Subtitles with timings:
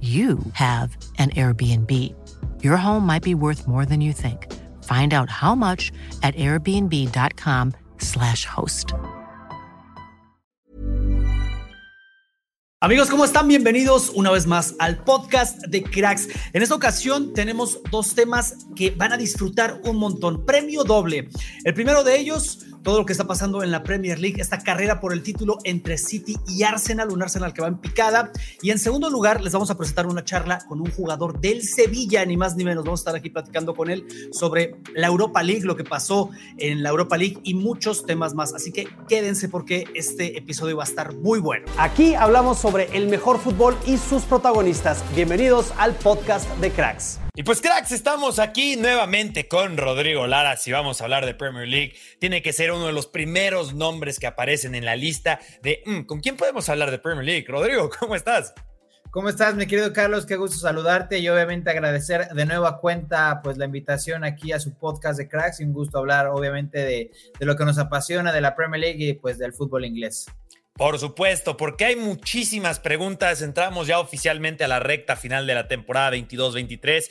[0.00, 2.14] you have an Airbnb.
[2.62, 4.46] Your home might be worth more than you think.
[4.84, 5.90] Find out how much
[6.22, 8.92] at airbnb.com/slash host.
[12.80, 13.48] Amigos, ¿cómo están?
[13.48, 16.28] Bienvenidos una vez más al podcast de Cracks.
[16.52, 20.46] En esta ocasión tenemos dos temas que van a disfrutar un montón.
[20.46, 21.28] Premio doble.
[21.64, 25.00] El primero de ellos todo lo que está pasando en la Premier League, esta carrera
[25.00, 28.32] por el título entre City y Arsenal, un Arsenal que va en picada.
[28.62, 32.24] Y en segundo lugar, les vamos a presentar una charla con un jugador del Sevilla,
[32.24, 32.84] ni más ni menos.
[32.84, 36.82] Vamos a estar aquí platicando con él sobre la Europa League, lo que pasó en
[36.82, 38.54] la Europa League y muchos temas más.
[38.54, 41.66] Así que quédense porque este episodio va a estar muy bueno.
[41.78, 45.04] Aquí hablamos sobre el mejor fútbol y sus protagonistas.
[45.14, 47.18] Bienvenidos al podcast de Cracks.
[47.38, 50.56] Y pues cracks, estamos aquí nuevamente con Rodrigo Lara.
[50.56, 54.18] Si vamos a hablar de Premier League, tiene que ser uno de los primeros nombres
[54.18, 57.44] que aparecen en la lista de mm, ¿con quién podemos hablar de Premier League?
[57.46, 58.54] Rodrigo, ¿cómo estás?
[59.12, 60.26] ¿Cómo estás, mi querido Carlos?
[60.26, 64.76] Qué gusto saludarte y obviamente agradecer de nueva cuenta pues la invitación aquí a su
[64.76, 68.40] podcast de Cracks y un gusto hablar obviamente de, de lo que nos apasiona de
[68.40, 70.26] la Premier League y pues del fútbol inglés.
[70.78, 73.42] Por supuesto, porque hay muchísimas preguntas.
[73.42, 77.08] Entramos ya oficialmente a la recta final de la temporada 22-23.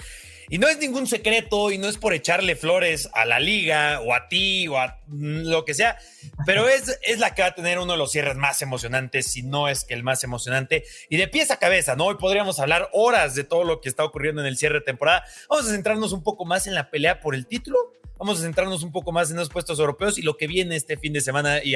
[0.49, 4.13] Y no es ningún secreto y no es por echarle flores a la liga o
[4.13, 5.97] a ti o a lo que sea,
[6.45, 9.43] pero es, es la que va a tener uno de los cierres más emocionantes, si
[9.43, 10.85] no es que el más emocionante.
[11.09, 12.05] Y de pies a cabeza, ¿no?
[12.05, 15.25] Hoy podríamos hablar horas de todo lo que está ocurriendo en el cierre de temporada.
[15.49, 17.77] Vamos a centrarnos un poco más en la pelea por el título
[18.17, 20.97] Vamos a centrarnos un poco más en los puestos europeos y lo que viene este
[20.97, 21.63] fin de semana.
[21.63, 21.75] Y.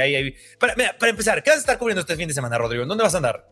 [0.59, 2.85] Para, empezar, ¿qué vas a estar cubriendo este fin de semana, Rodrigo?
[2.85, 3.47] ¿Dónde vas a andar?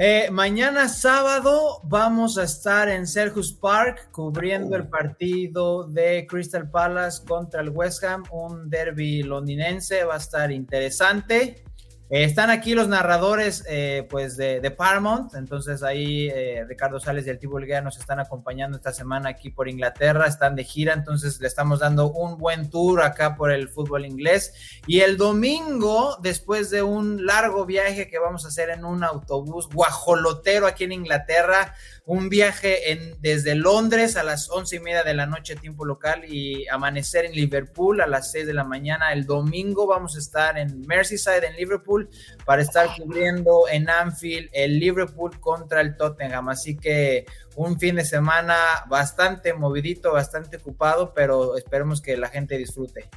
[0.00, 7.24] Eh, mañana sábado vamos a estar en Selhurst Park cubriendo el partido de Crystal Palace
[7.26, 11.64] contra el West Ham, un derby londinense, va a estar interesante.
[12.10, 17.38] Están aquí los narradores eh, pues de, Paramount, entonces ahí eh, Ricardo Sales y el
[17.38, 21.80] Tibo nos están acompañando esta semana aquí por Inglaterra, están de gira, entonces le estamos
[21.80, 24.54] dando un buen tour acá por el fútbol inglés.
[24.86, 29.68] Y el domingo, después de un largo viaje que vamos a hacer en un autobús
[29.68, 31.74] guajolotero aquí en Inglaterra,
[32.06, 36.24] un viaje en, desde Londres a las once y media de la noche, tiempo local,
[36.26, 39.12] y amanecer en Liverpool a las seis de la mañana.
[39.12, 41.97] El domingo vamos a estar en Merseyside, en Liverpool,
[42.44, 46.48] para estar cubriendo en Anfield el Liverpool contra el Tottenham.
[46.48, 47.26] Así que
[47.56, 48.56] un fin de semana
[48.88, 53.08] bastante movidito, bastante ocupado, pero esperemos que la gente disfrute.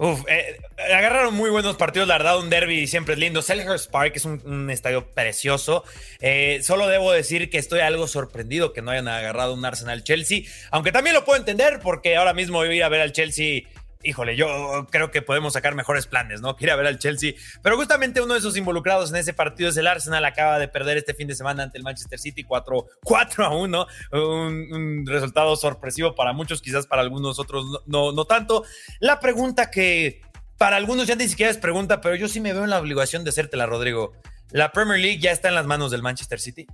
[0.00, 0.60] Uf, eh,
[0.94, 3.42] agarraron muy buenos partidos, la verdad, un derby siempre es lindo.
[3.42, 5.82] Selhurst Park es un, estadio precioso.
[6.20, 10.42] Eh, solo debo decir que estoy algo sorprendido que no hayan agarrado un Arsenal Chelsea,
[10.70, 13.62] aunque también lo puedo entender porque ahora mismo voy a ir a ver al Chelsea
[14.02, 16.56] híjole, yo creo que podemos sacar mejores planes, ¿no?
[16.56, 17.34] Quiere ver al Chelsea.
[17.62, 20.24] Pero justamente uno de esos involucrados en ese partido es el Arsenal.
[20.24, 23.86] Acaba de perder este fin de semana ante el Manchester City 4, 4 a 1.
[24.12, 28.64] Un, resultado sorpresivo para muchos, quizás para algunos otros no, no, tanto.
[29.00, 30.20] La pregunta que
[30.56, 33.24] para algunos ya ni siquiera es pregunta, pero yo sí me veo en la obligación
[33.24, 34.12] de hacértela, Rodrigo.
[34.50, 36.66] ¿La Premier League ya está en las manos del Manchester City?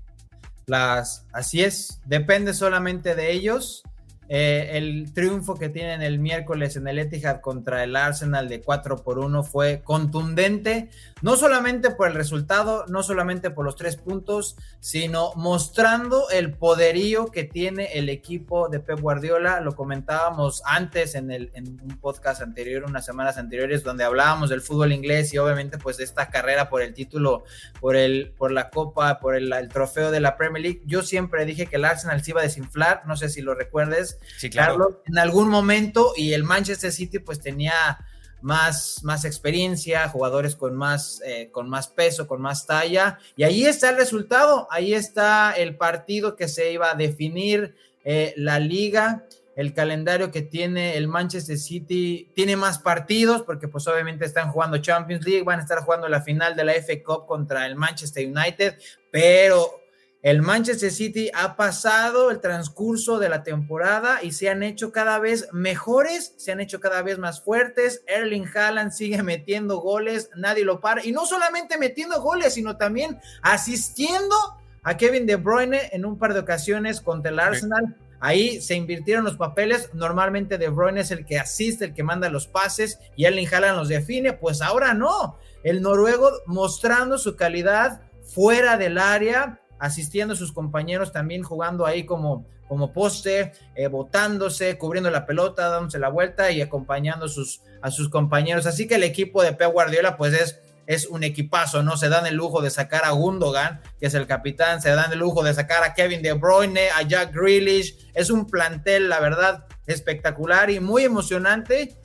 [0.67, 3.83] Las, así es, depende solamente de ellos.
[4.29, 9.03] Eh, el triunfo que tienen el miércoles en el Etihad contra el Arsenal de 4
[9.03, 10.89] por 1 fue contundente,
[11.21, 17.27] no solamente por el resultado, no solamente por los tres puntos, sino mostrando el poderío
[17.27, 19.61] que tiene el equipo de Pep Guardiola.
[19.61, 24.63] Lo comentábamos antes en, el, en un podcast anterior, unas semanas anteriores, donde hablábamos del
[24.63, 27.45] fútbol inglés y obviamente pues de esta carrera por el título,
[27.79, 30.83] por, el, por la copa, por el, el trofeo de la Premier League.
[30.87, 34.14] Yo siempre dije que el Arsenal se iba a desinflar, no sé si lo recuerdes
[34.37, 35.03] Sí, claro.
[35.07, 37.99] en algún momento y el Manchester City pues tenía
[38.43, 43.19] más, más experiencia, jugadores con más, eh, con más peso, con más talla.
[43.37, 47.75] Y ahí está el resultado, ahí está el partido que se iba a definir
[48.05, 49.25] eh, la liga
[49.57, 54.79] el calendario que tiene el Manchester City tiene más partidos porque pues obviamente están jugando
[54.79, 58.27] Champions League, van a estar jugando la final de la FA Cup contra el Manchester
[58.27, 58.77] United,
[59.11, 59.84] pero
[60.25, 65.19] el Manchester City ha pasado el transcurso de la temporada y se han hecho cada
[65.19, 68.03] vez mejores, se han hecho cada vez más fuertes.
[68.07, 73.19] Erling Haaland sigue metiendo goles, nadie lo para y no solamente metiendo goles, sino también
[73.43, 74.35] asistiendo
[74.83, 77.95] a Kevin De Bruyne en un par de ocasiones contra el Arsenal.
[78.19, 79.91] Ahí se invirtieron los papeles.
[79.93, 83.77] Normalmente De Bruyne es el que asiste, el que manda los pases y Erling Haaland
[83.77, 84.33] los define.
[84.33, 85.37] Pues ahora no.
[85.65, 92.05] El noruego mostrando su calidad fuera del área, asistiendo a sus compañeros también jugando ahí
[92.05, 97.91] como, como poste, eh, botándose, cubriendo la pelota, dándose la vuelta y acompañando sus, a
[97.91, 98.67] sus compañeros.
[98.67, 101.97] Así que el equipo de Pep Guardiola pues es es un equipazo, ¿no?
[101.97, 105.19] Se dan el lujo de sacar a Gundogan, que es el capitán, se dan el
[105.19, 108.11] lujo de sacar a Kevin De Bruyne, a Jack Grealish.
[108.15, 111.97] Es un plantel, la verdad, espectacular y muy emocionante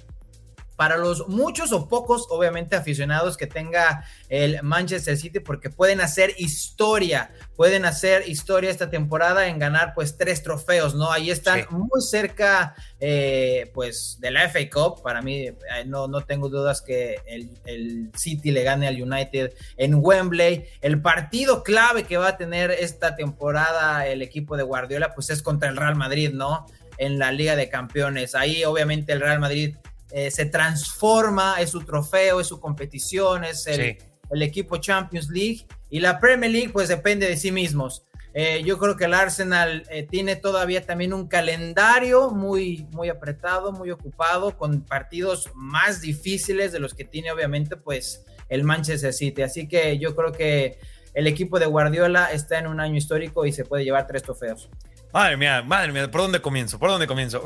[0.79, 6.33] para los muchos o pocos, obviamente, aficionados que tenga el Manchester City, porque pueden hacer
[6.37, 11.11] historia, pueden hacer historia esta temporada en ganar pues tres trofeos, ¿no?
[11.11, 15.03] Ahí están muy cerca, eh, pues, de la FA Cup.
[15.03, 19.51] Para mí, eh, no, no tengo dudas que el, el City le gane al United
[19.75, 20.63] en Wembley.
[20.79, 25.41] El partido clave que va a tener esta temporada el equipo de Guardiola, pues es
[25.41, 26.65] contra el Real Madrid, ¿no?
[26.97, 28.33] En la Liga de Campeones.
[28.33, 29.75] Ahí, obviamente, el Real Madrid
[30.11, 33.97] eh, se transforma, es su trofeo, es su competición, es el,
[34.41, 38.05] equipo Champions League y la Premier League pues depende de sí mismos.
[38.33, 43.71] Eh, yo creo que el Arsenal eh, tiene todavía también un calendario muy, muy apretado,
[43.71, 49.41] muy ocupado, con partidos más difíciles de los que tiene obviamente pues el Manchester City.
[49.41, 50.79] Así que yo creo que
[51.13, 54.69] el equipo de Guardiola está en un año histórico y se puede llevar tres trofeos.
[55.11, 56.77] Madre mía, madre mía, ¿por dónde comienzo?
[56.77, 57.43] ¿Por dónde comienzo?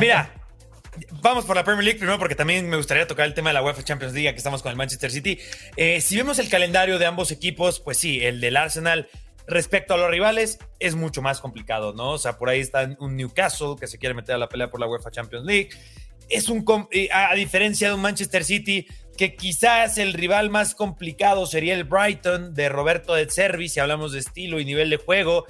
[0.00, 0.41] mira,
[1.22, 3.62] Vamos por la Premier League primero porque también me gustaría tocar el tema de la
[3.62, 5.38] UEFA Champions League que estamos con el Manchester City.
[5.76, 9.08] Eh, si vemos el calendario de ambos equipos, pues sí, el del Arsenal
[9.46, 12.10] respecto a los rivales es mucho más complicado, ¿no?
[12.10, 14.80] O sea, por ahí está un Newcastle que se quiere meter a la pelea por
[14.80, 15.70] la UEFA Champions League.
[16.28, 16.64] Es un,
[17.12, 18.86] a diferencia de un Manchester City
[19.16, 24.12] que quizás el rival más complicado sería el Brighton de Roberto de Servi, si hablamos
[24.12, 25.46] de estilo y nivel de juego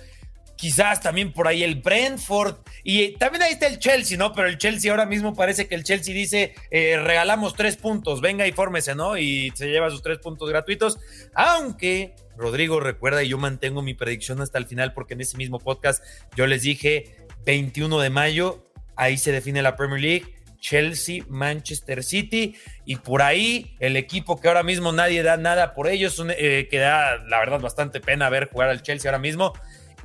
[0.62, 2.54] quizás también por ahí el Brentford
[2.84, 4.32] y también ahí está el Chelsea, ¿no?
[4.32, 8.46] Pero el Chelsea ahora mismo parece que el Chelsea dice eh, regalamos tres puntos, venga
[8.46, 9.18] y fórmese, ¿no?
[9.18, 11.00] Y se lleva sus tres puntos gratuitos,
[11.34, 15.58] aunque Rodrigo recuerda y yo mantengo mi predicción hasta el final porque en ese mismo
[15.58, 16.04] podcast
[16.36, 20.36] yo les dije 21 de mayo, ahí se define la Premier League.
[20.60, 22.54] Chelsea, Manchester City
[22.84, 26.78] y por ahí el equipo que ahora mismo nadie da nada por ellos, eh, que
[26.78, 29.54] da la verdad bastante pena ver jugar al Chelsea ahora mismo,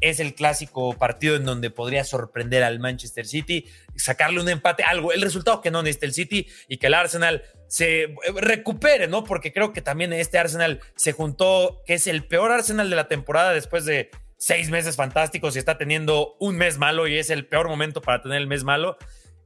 [0.01, 3.65] es el clásico partido en donde podría sorprender al Manchester City,
[3.95, 7.43] sacarle un empate, algo, el resultado que no necesita el City y que el Arsenal
[7.67, 9.23] se recupere, ¿no?
[9.23, 13.07] Porque creo que también este Arsenal se juntó, que es el peor Arsenal de la
[13.07, 17.47] temporada después de seis meses fantásticos y está teniendo un mes malo y es el
[17.47, 18.97] peor momento para tener el mes malo.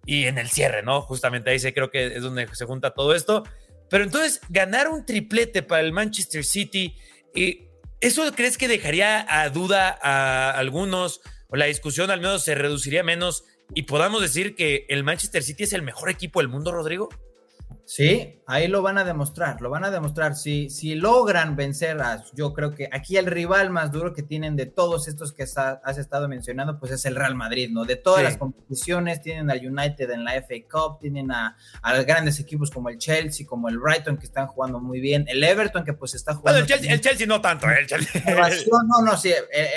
[0.03, 1.01] Y en el cierre, ¿no?
[1.01, 3.43] Justamente ahí creo que es donde se junta todo esto.
[3.87, 6.95] Pero entonces, ganar un triplete para el Manchester City
[7.35, 7.67] y
[8.01, 13.03] ¿Eso crees que dejaría a duda a algunos o la discusión al menos se reduciría
[13.03, 13.43] menos
[13.75, 17.09] y podamos decir que el Manchester City es el mejor equipo del mundo, Rodrigo?
[17.93, 20.37] Sí, ahí lo van a demostrar, lo van a demostrar.
[20.37, 24.55] Si, si logran vencer a, yo creo que aquí el rival más duro que tienen
[24.55, 27.83] de todos estos que has estado mencionando, pues es el Real Madrid, ¿no?
[27.83, 32.39] De todas las competiciones, tienen al United en la FA Cup, tienen a, a, grandes
[32.39, 35.91] equipos como el Chelsea, como el Brighton, que están jugando muy bien, el Everton, que
[35.91, 36.65] pues está jugando.
[36.65, 37.75] Bueno, el Chelsea, no tanto, ¿eh?
[37.81, 38.21] el Chelsea.
[38.87, 39.33] No, no, sí,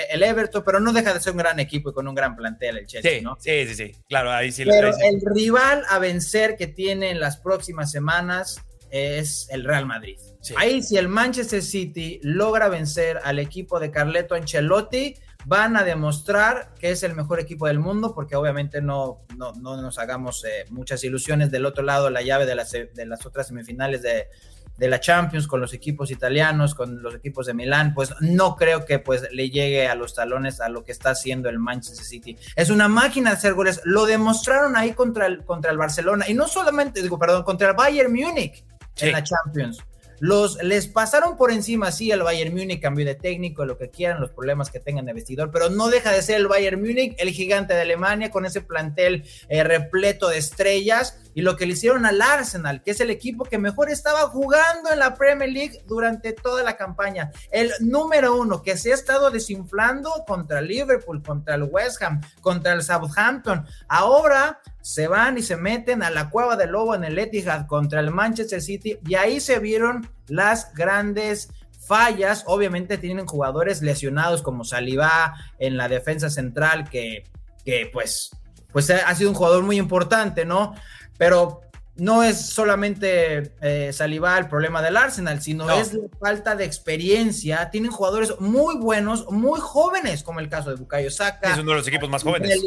[0.09, 2.77] el, Everton, pero no deja de ser un gran equipo y con un gran plantel
[2.77, 3.35] el Chelsea, ¿no?
[3.41, 4.63] Sí, sí, sí, claro, ahí sí.
[4.63, 9.87] Pero el rival a vencer que tiene en las próximas semanas semanas es el Real
[9.87, 10.17] Madrid.
[10.57, 16.75] Ahí si el Manchester City logra vencer al equipo de Carleto Ancelotti, van a demostrar
[16.79, 21.03] que es el mejor equipo del mundo, porque obviamente no, no, nos hagamos eh, muchas
[21.03, 24.27] ilusiones del otro lado, la llave de las, de las otras semifinales de,
[24.77, 28.85] de la Champions con los equipos italianos, con los equipos de Milán, pues no creo
[28.85, 32.37] que pues le llegue a los talones a lo que está haciendo el Manchester City.
[32.55, 36.33] Es una máquina de hacer goles, lo demostraron ahí contra el, contra el Barcelona y
[36.33, 38.63] no solamente, digo, perdón, contra el Bayern Múnich
[38.99, 39.79] en la Champions.
[40.19, 44.21] Los, les pasaron por encima, sí, el Bayern Múnich, cambio de técnico, lo que quieran,
[44.21, 47.31] los problemas que tengan de vestidor, pero no deja de ser el Bayern Múnich, el
[47.31, 52.05] gigante de Alemania, con ese plantel eh, repleto de estrellas y lo que le hicieron
[52.05, 56.31] al Arsenal, que es el equipo que mejor estaba jugando en la Premier League durante
[56.31, 57.29] toda la campaña.
[57.51, 62.71] El número uno que se ha estado desinflando contra Liverpool, contra el West Ham, contra
[62.71, 63.65] el Southampton.
[63.89, 67.99] Ahora se van y se meten a la cueva del lobo en el Etihad contra
[67.99, 71.49] el Manchester City y ahí se vieron las grandes
[71.85, 72.45] fallas.
[72.47, 77.25] Obviamente tienen jugadores lesionados como Saliba en la defensa central que,
[77.65, 78.31] que pues,
[78.71, 80.75] pues ha sido un jugador muy importante, ¿no?
[81.17, 81.61] Pero
[81.97, 87.69] no es solamente eh, Saliba el problema del Arsenal, sino es la falta de experiencia.
[87.69, 91.53] Tienen jugadores muy buenos, muy jóvenes, como el caso de Bukayo Saka.
[91.53, 92.59] Es uno de los equipos más jóvenes.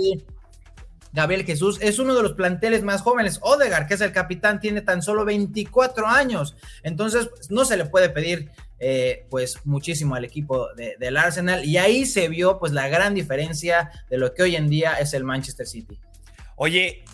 [1.12, 3.38] Gabriel Jesús es uno de los planteles más jóvenes.
[3.42, 6.54] Odegar, que es el capitán, tiene tan solo 24 años.
[6.82, 11.64] Entonces, pues, no se le puede pedir eh, pues muchísimo al equipo del Arsenal.
[11.64, 15.12] Y ahí se vio pues la gran diferencia de lo que hoy en día es
[15.14, 15.98] el Manchester City.
[16.56, 17.04] Oye,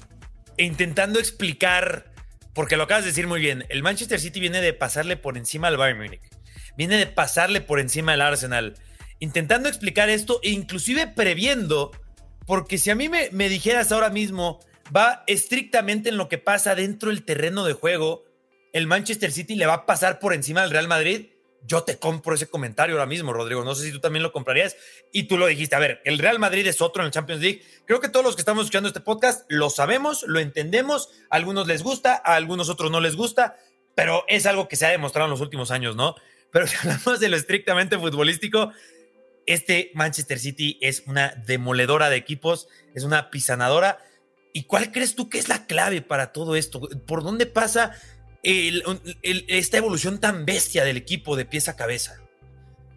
[0.59, 2.13] intentando explicar,
[2.55, 5.69] porque lo acabas de decir muy bien, el Manchester City viene de pasarle por encima
[5.69, 6.23] al Bayern Múnich,
[6.77, 8.75] viene de pasarle por encima al Arsenal,
[9.19, 11.93] intentando explicar esto e inclusive previendo,
[12.47, 14.61] porque si a mí me, me dijeras ahora mismo,
[14.95, 18.25] va estrictamente en lo que pasa dentro del terreno de juego,
[18.73, 21.27] el Manchester City le va a pasar por encima del Real Madrid,
[21.67, 23.65] yo te compro ese comentario ahora mismo, Rodrigo.
[23.65, 24.77] No sé si tú también lo comprarías.
[25.13, 25.75] Y tú lo dijiste.
[25.75, 27.63] A ver, el Real Madrid es otro en el Champions League.
[27.87, 31.11] Creo que todos los que estamos escuchando este podcast lo sabemos, lo entendemos.
[31.31, 33.57] A algunos les gusta, a algunos otros no les gusta,
[33.95, 36.15] pero es algo que se ha demostrado en los últimos años, ¿no?
[36.53, 38.73] Pero si hablamos de lo estrictamente futbolístico,
[39.47, 43.99] este Manchester City es una demoledora de equipos, es una pisanadora.
[44.53, 46.81] ¿Y cuál crees tú que es la clave para todo esto?
[47.07, 47.97] ¿Por dónde pasa
[48.45, 52.21] esta evolución tan bestia del equipo de pieza a cabeza?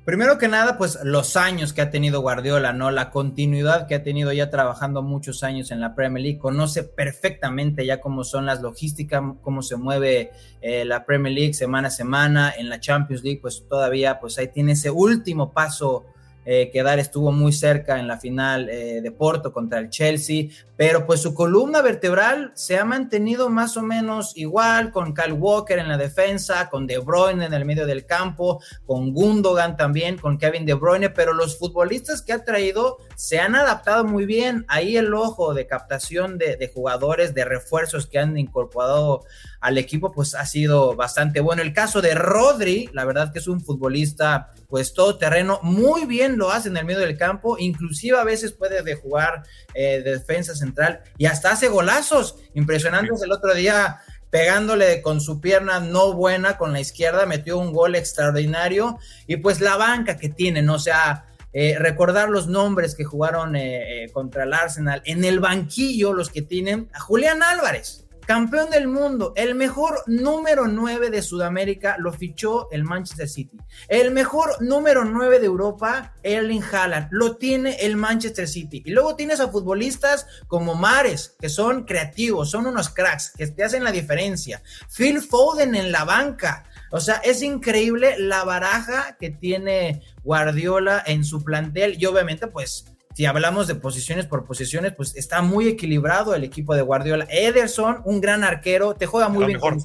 [0.08, 2.92] Primero que nada, pues los años que ha tenido Guardiola, ¿no?
[2.92, 7.86] La continuidad que ha tenido ya trabajando muchos años en la Premier League, conoce perfectamente
[7.86, 12.54] ya cómo son las logísticas, cómo se mueve eh, la Premier League semana a semana,
[12.58, 16.06] en la Champions League, pues todavía, pues ahí tiene ese último paso
[16.50, 20.46] eh, que dar estuvo muy cerca en la final eh, de Porto contra el Chelsea,
[20.78, 25.78] pero pues su columna vertebral se ha mantenido más o menos igual con Kyle Walker
[25.78, 30.38] en la defensa, con De Bruyne en el medio del campo, con Gundogan también, con
[30.38, 34.64] Kevin De Bruyne, pero los futbolistas que ha traído se han adaptado muy bien.
[34.68, 39.26] Ahí el ojo de captación de, de jugadores, de refuerzos que han incorporado
[39.60, 41.64] al equipo, pues ha sido bastante bueno.
[41.64, 46.38] El caso de Rodri, la verdad que es un futbolista pues todo terreno, muy bien
[46.38, 49.42] lo hace en el medio del campo, inclusive a veces puede de jugar
[49.74, 55.42] eh, de defensa central y hasta hace golazos impresionantes el otro día pegándole con su
[55.42, 60.30] pierna no buena con la izquierda, metió un gol extraordinario y pues la banca que
[60.30, 61.26] tienen, o sea,
[61.60, 66.44] eh, recordar los nombres que jugaron eh, contra el Arsenal, en el banquillo los que
[66.44, 72.70] tienen a Julián Álvarez, campeón del mundo, el mejor número 9 de Sudamérica lo fichó
[72.72, 73.58] el Manchester City.
[73.88, 78.84] El mejor número 9 de Europa, Erling Haaland, lo tiene el Manchester City.
[78.86, 83.64] Y luego tienes a futbolistas como Mares, que son creativos, son unos cracks, que te
[83.64, 84.62] hacen la diferencia.
[84.96, 86.66] Phil Foden en la banca.
[86.92, 92.86] O sea, es increíble la baraja que tiene Guardiola en su plantel y obviamente pues
[93.18, 97.26] si hablamos de posiciones por posiciones, pues está muy equilibrado el equipo de Guardiola.
[97.32, 99.84] Ederson, un gran arquero, te juega muy bien con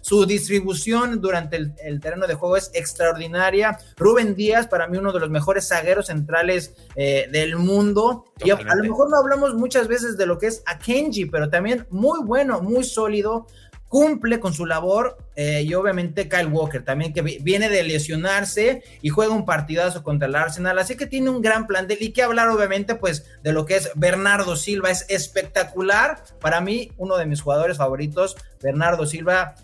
[0.00, 3.78] Su distribución durante el, terreno de juego es extraordinaria.
[3.96, 8.24] Rubén Díaz, para mí, uno de los mejores zagueros centrales eh, del mundo.
[8.44, 11.86] Y a, lo mejor no hablamos muchas veces de lo que es Akenji, pero también
[11.88, 13.46] muy bueno, muy sólido
[13.92, 19.10] cumple con su labor eh, y obviamente Kyle Walker también que viene de lesionarse y
[19.10, 22.22] juega un partidazo contra el Arsenal, así que tiene un gran plan de y que
[22.22, 27.26] hablar obviamente pues de lo que es Bernardo Silva, es espectacular, para mí uno de
[27.26, 29.56] mis jugadores favoritos, Bernardo Silva,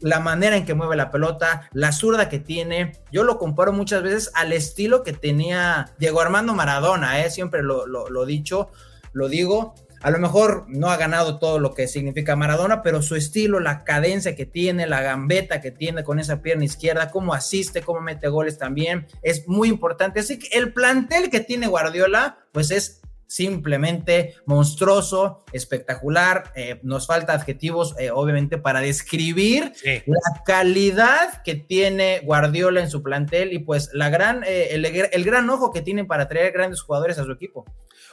[0.00, 4.02] la manera en que mueve la pelota, la zurda que tiene, yo lo comparo muchas
[4.02, 7.30] veces al estilo que tenía Diego Armando Maradona, ¿eh?
[7.30, 8.68] siempre lo, lo, lo dicho,
[9.12, 13.16] lo digo, a lo mejor no ha ganado todo lo que significa Maradona, pero su
[13.16, 17.82] estilo, la cadencia que tiene, la gambeta que tiene con esa pierna izquierda, cómo asiste,
[17.82, 20.20] cómo mete goles también, es muy importante.
[20.20, 26.52] Así que el plantel que tiene Guardiola, pues es simplemente monstruoso, espectacular.
[26.54, 33.02] Eh, nos falta adjetivos, eh, obviamente, para describir la calidad que tiene Guardiola en su
[33.02, 37.18] plantel y pues la gran, eh, el, gran ojo que tiene para traer grandes jugadores
[37.18, 37.64] a su equipo.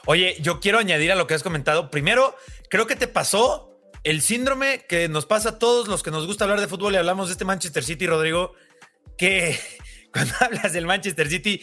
[0.06, 1.90] Oye, yo quiero añadir a lo que has comentado.
[1.90, 2.36] Primero,
[2.68, 3.70] creo que te pasó
[4.02, 6.96] el síndrome que nos pasa a todos los que nos gusta hablar de fútbol y
[6.96, 8.52] hablamos de este Manchester City, Rodrigo,
[9.16, 9.58] que
[10.12, 11.62] cuando hablas del Manchester City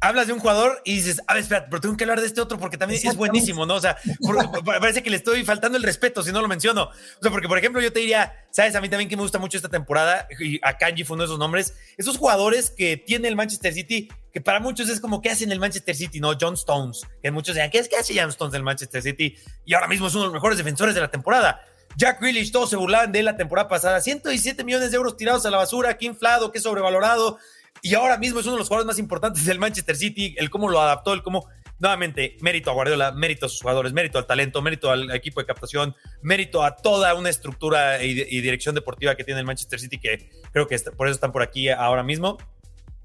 [0.00, 2.40] hablas de un jugador y dices, a ver, espera, pero tengo que hablar de este
[2.40, 3.74] otro porque también es buenísimo, ¿no?
[3.74, 3.96] O sea,
[4.64, 6.84] parece que le estoy faltando el respeto si no lo menciono.
[6.84, 8.74] O sea, porque, por ejemplo, yo te diría, ¿sabes?
[8.74, 11.26] A mí también que me gusta mucho esta temporada, y a Kanji fue uno de
[11.26, 15.30] esos nombres, esos jugadores que tiene el Manchester City, que para muchos es como, ¿qué
[15.30, 16.20] hacen el Manchester City?
[16.20, 16.32] ¿No?
[16.38, 19.36] John Stones, que muchos decían, ¿qué es que hace John Stones en el Manchester City?
[19.64, 21.62] Y ahora mismo es uno de los mejores defensores de la temporada.
[21.96, 24.00] Jack Grealish, todos se burlaban de él la temporada pasada.
[24.02, 27.38] 117 millones de euros tirados a la basura, qué inflado, qué sobrevalorado
[27.86, 30.68] y ahora mismo es uno de los jugadores más importantes del Manchester City, el cómo
[30.68, 31.46] lo adaptó, el cómo,
[31.78, 35.46] nuevamente, mérito a Guardiola, mérito a sus jugadores, mérito al talento, mérito al equipo de
[35.46, 40.30] captación, mérito a toda una estructura y, dirección deportiva que tiene el Manchester City, que
[40.50, 42.38] creo que por eso están por aquí ahora mismo.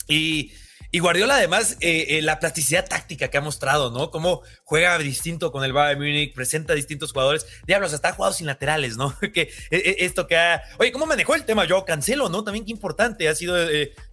[0.08, 0.52] Y
[0.94, 4.12] y Guardiola, además, eh, eh, la plasticidad táctica que ha mostrado, ¿no?
[4.12, 7.46] Cómo juega distinto con el Bayern Múnich, presenta distintos jugadores.
[7.66, 9.18] Diablos, hasta ha jugado sin laterales, ¿no?
[9.34, 10.62] que eh, esto que ha.
[10.80, 11.64] Oye, ¿cómo manejó el tema?
[11.64, 12.44] Yo cancelo, ¿no?
[12.44, 13.56] También qué importante ha sido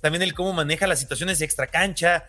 [0.01, 2.25] también el cómo maneja las situaciones de extra cancha.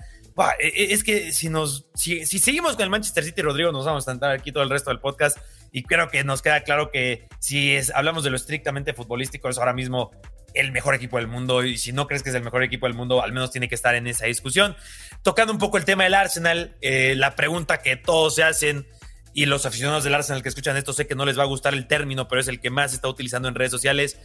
[0.59, 1.85] es que si nos.
[1.93, 4.71] Si, si, seguimos con el Manchester City, Rodrigo, nos vamos a sentar aquí todo el
[4.71, 5.37] resto del podcast.
[5.71, 9.57] Y creo que nos queda claro que si es, hablamos de lo estrictamente futbolístico, es
[9.57, 10.11] ahora mismo
[10.53, 12.95] el mejor equipo del mundo y si no crees que es el mejor equipo del
[12.95, 14.75] mundo, al menos tiene que estar en esa discusión.
[15.21, 18.87] Tocando un poco el tema del Arsenal, eh, la pregunta que todos se hacen
[19.33, 21.73] y los aficionados del Arsenal que escuchan esto sé que no les va a gustar
[21.73, 24.19] el término, pero es el que más está utilizando en redes sociales.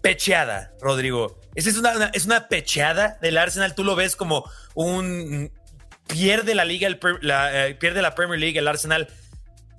[0.00, 1.40] Pecheada, Rodrigo.
[1.54, 3.74] ¿Esa es una, es una pecheada del Arsenal?
[3.74, 5.52] ¿Tú lo ves como un...
[6.06, 9.08] pierde la liga, el, eh, pierde la Premier League el Arsenal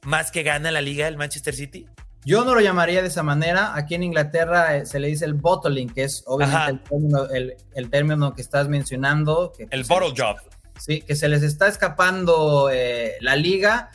[0.04, 1.88] más que gana la liga el Manchester City?
[2.26, 3.76] Yo no lo llamaría de esa manera.
[3.76, 6.84] Aquí en Inglaterra eh, se le dice el bottling, que es obviamente
[7.76, 9.54] el término, que estás mencionando.
[9.56, 10.38] Que, el bottle job.
[10.78, 13.90] Sí, que se les está escapando eh, la liga.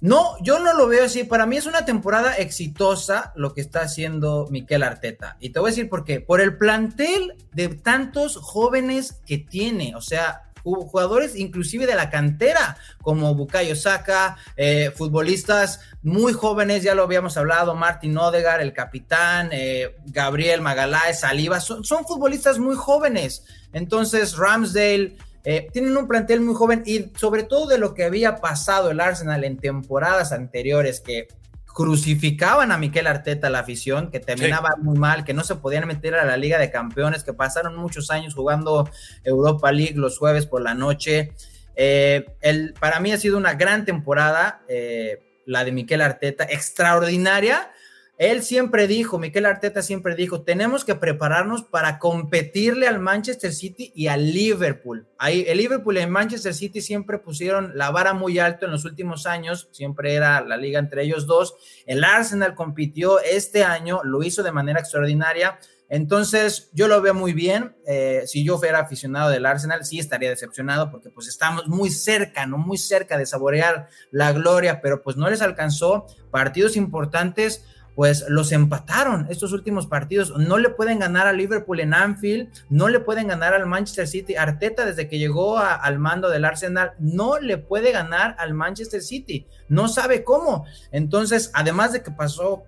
[0.00, 1.24] No, yo no lo veo así.
[1.24, 5.36] Para mí es una temporada exitosa lo que está haciendo Miquel Arteta.
[5.40, 6.20] Y te voy a decir por qué.
[6.20, 9.94] Por el plantel de tantos jóvenes que tiene.
[9.94, 16.94] O sea, jugadores inclusive de la cantera, como Bukayo Saka, eh, futbolistas muy jóvenes, ya
[16.94, 23.44] lo habíamos hablado, Martin Odegar, el capitán, eh, Gabriel Magaláes, Saliba, son, futbolistas muy jóvenes.
[23.72, 28.36] Entonces, Ramsdale, eh, tienen un plantel muy joven y sobre todo de lo que había
[28.36, 31.28] pasado el Arsenal en temporadas anteriores, que
[31.76, 36.14] crucificaban a Miquel Arteta la afición, que terminaba muy mal, que no se podían meter
[36.14, 38.88] a la Liga de Campeones, que pasaron muchos años jugando
[39.24, 41.34] Europa League los jueves por la noche.
[41.74, 47.70] Eh, el, para mí ha sido una gran temporada, eh, la de Miquel Arteta, extraordinaria,
[48.18, 53.92] él siempre dijo, Miquel Arteta siempre dijo, tenemos que prepararnos para competirle al Manchester City
[53.94, 55.06] y al Liverpool.
[55.18, 58.86] Ahí, el Liverpool y el Manchester City siempre pusieron la vara muy alto en los
[58.86, 61.56] últimos años, siempre era la liga entre ellos dos.
[61.84, 65.58] El Arsenal compitió este año, lo hizo de manera extraordinaria.
[65.88, 67.76] Entonces, yo lo veo muy bien.
[67.86, 72.46] Eh, si yo fuera aficionado del Arsenal, sí estaría decepcionado porque pues estamos muy cerca,
[72.46, 72.58] ¿no?
[72.58, 77.64] Muy cerca de saborear la gloria, pero pues no les alcanzó partidos importantes
[77.96, 80.36] pues los empataron estos últimos partidos.
[80.36, 84.36] No le pueden ganar a Liverpool en Anfield, no le pueden ganar al Manchester City.
[84.36, 89.46] Arteta, desde que llegó al mando del Arsenal, no le puede ganar al Manchester City.
[89.70, 90.66] No sabe cómo.
[90.92, 92.64] Entonces, además de que pasó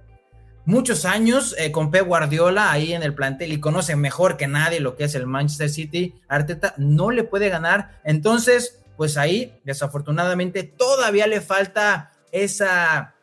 [0.65, 4.81] muchos años eh, con Pep Guardiola ahí en el plantel y conoce mejor que nadie
[4.81, 8.01] lo que es el Manchester City, Arteta no le puede ganar.
[8.03, 13.15] Entonces, pues ahí, desafortunadamente, todavía le falta esa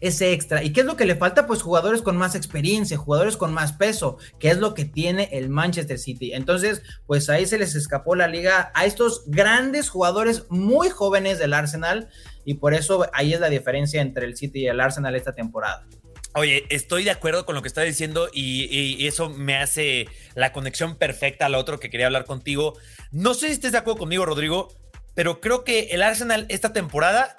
[0.00, 0.62] ese extra.
[0.62, 1.46] ¿Y qué es lo que le falta?
[1.46, 5.48] Pues jugadores con más experiencia, jugadores con más peso, que es lo que tiene el
[5.48, 6.32] Manchester City.
[6.34, 11.54] Entonces, pues ahí se les escapó la liga a estos grandes jugadores muy jóvenes del
[11.54, 12.08] Arsenal
[12.44, 15.86] y por eso ahí es la diferencia entre el City y el Arsenal esta temporada.
[16.34, 20.96] Oye, estoy de acuerdo con lo que está diciendo y, eso me hace la conexión
[20.96, 22.74] perfecta al otro que quería hablar contigo.
[23.10, 24.68] No sé si estés de acuerdo conmigo, Rodrigo,
[25.14, 27.36] pero creo que el Arsenal esta temporada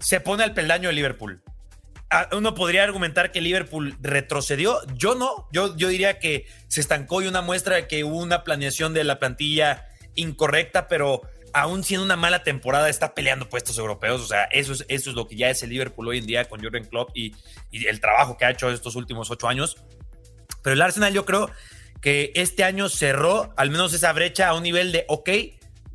[0.00, 1.44] se pone al peldaño de Liverpool
[2.32, 4.80] uno podría argumentar que Liverpool retrocedió.
[4.94, 5.48] Yo no.
[5.52, 9.04] Yo, yo diría que se estancó y una muestra de que hubo una planeación de
[9.04, 14.20] la plantilla incorrecta, pero aún siendo una mala temporada está peleando puestos europeos.
[14.20, 16.48] O sea, eso es, eso es lo que ya es el Liverpool hoy en día
[16.48, 17.34] con Jurgen Klopp y,
[17.70, 19.76] y el trabajo que ha hecho estos últimos ocho años.
[20.62, 21.50] Pero el Arsenal yo creo
[22.00, 25.30] que este año cerró al menos esa brecha a un nivel de, ok,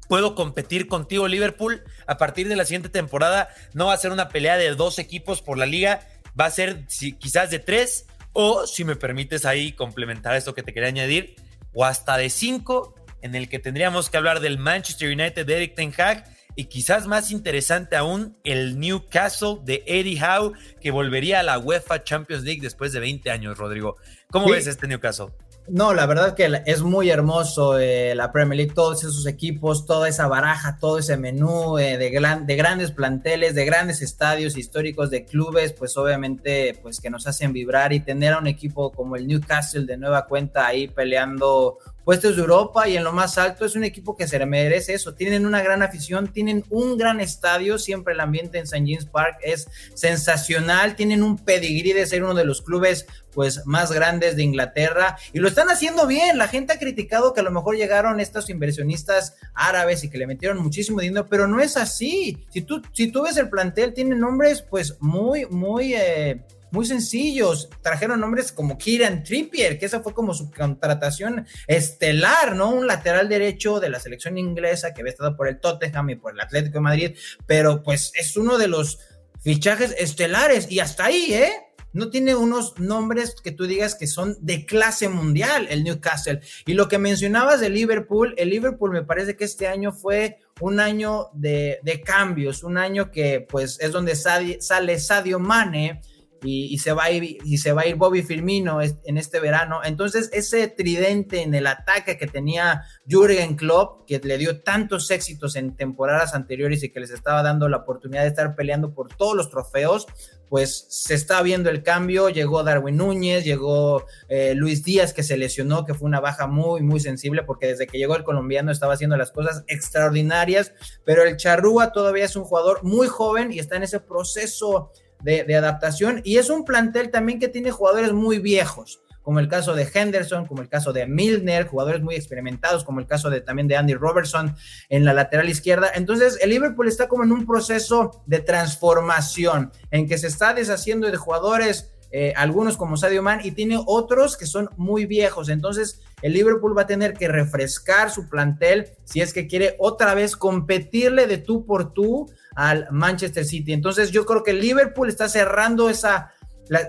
[0.07, 1.83] puedo competir contigo Liverpool.
[2.07, 5.41] A partir de la siguiente temporada no va a ser una pelea de dos equipos
[5.41, 6.01] por la liga,
[6.39, 6.85] va a ser
[7.19, 11.35] quizás de tres o si me permites ahí complementar esto que te quería añadir,
[11.73, 15.75] o hasta de cinco en el que tendríamos que hablar del Manchester United de Eric
[15.75, 21.43] Ten Hag y quizás más interesante aún el Newcastle de Eddie Howe que volvería a
[21.43, 23.97] la UEFA Champions League después de 20 años, Rodrigo.
[24.31, 25.27] ¿Cómo ves este Newcastle?
[25.67, 30.07] No, la verdad que es muy hermoso eh, la Premier League, todos esos equipos, toda
[30.07, 32.09] esa baraja, todo ese menú eh, de,
[32.45, 37.51] de grandes planteles, de grandes estadios históricos, de clubes, pues obviamente pues que nos hacen
[37.51, 42.35] vibrar y tener a un equipo como el Newcastle de nueva cuenta ahí peleando puestos
[42.35, 45.15] de Europa y en lo más alto es un equipo que se merece eso.
[45.15, 48.85] Tienen una gran afición, tienen un gran estadio, siempre el ambiente en St.
[48.85, 53.91] James Park es sensacional, tienen un pedigrí de ser uno de los clubes pues más
[53.91, 56.37] grandes de Inglaterra y lo están haciendo bien.
[56.37, 60.27] La gente ha criticado que a lo mejor llegaron estos inversionistas árabes y que le
[60.27, 62.45] metieron muchísimo dinero, pero no es así.
[62.49, 65.95] Si tú, si tú ves el plantel, tiene nombres pues muy, muy...
[65.95, 66.43] Eh,
[66.75, 67.69] muy sencillos.
[67.81, 72.69] Trajeron nombres como Kieran Trippier, que esa fue como su contratación estelar, ¿no?
[72.69, 76.33] Un lateral derecho de la selección inglesa que había estado por el Tottenham y por
[76.33, 78.99] el Atlético de Madrid, pero pues es uno de los
[79.41, 81.53] fichajes estelares y hasta ahí, ¿eh?
[81.93, 86.41] No tiene unos nombres que tú digas que son de clase mundial el Newcastle.
[86.65, 90.81] Y lo que mencionabas de Liverpool, el Liverpool me parece que este año fue un
[90.81, 96.01] año de, de cambios, un año que pues es donde sale Sadio Mane
[96.45, 99.79] y, se va a ir, y se va a ir Bobby Firmino en este verano.
[99.83, 105.55] Entonces, ese tridente en el ataque que tenía Jürgen Klopp, que le dio tantos éxitos
[105.55, 109.35] en temporadas anteriores y que les estaba dando la oportunidad de estar peleando por todos
[109.35, 110.07] los trofeos,
[110.49, 112.29] pues se está viendo el cambio.
[112.29, 116.81] Llegó Darwin Núñez, llegó eh, Luis Díaz, que se lesionó, que fue una baja muy,
[116.81, 120.73] muy sensible, porque desde que llegó el colombiano estaba haciendo las cosas extraordinarias.
[121.03, 124.91] Pero el Charrúa todavía es un jugador muy joven y está en ese proceso
[125.25, 129.73] de, adaptación y es un plantel también que tiene jugadores muy viejos, como el caso
[129.73, 133.67] de Henderson, como el caso de Milner, jugadores muy experimentados, como el caso de también
[133.67, 134.55] de Andy Robertson
[134.87, 135.89] en la lateral izquierda.
[135.95, 141.09] Entonces, el Liverpool está como en un proceso de transformación, en que se está deshaciendo
[141.09, 145.49] de jugadores, eh, algunos como Sadio Man, y tiene otros que son muy viejos.
[145.49, 150.13] Entonces, el Liverpool va a tener que refrescar su plantel si es que quiere otra
[150.13, 153.73] vez competirle de tú por tú al Manchester City.
[153.73, 156.31] Entonces yo creo que Liverpool está cerrando esa,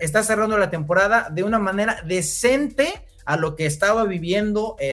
[0.00, 4.76] está cerrando la temporada de una manera decente a lo que estaba viviendo.
[4.78, 4.92] Eh.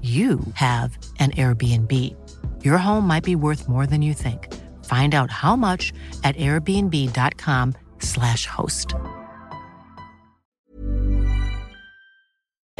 [0.00, 1.92] you have an Airbnb.
[2.64, 4.48] Your home might be worth more than you think.
[4.86, 5.92] Find out how much
[6.24, 8.94] at airbnb.com/slash host.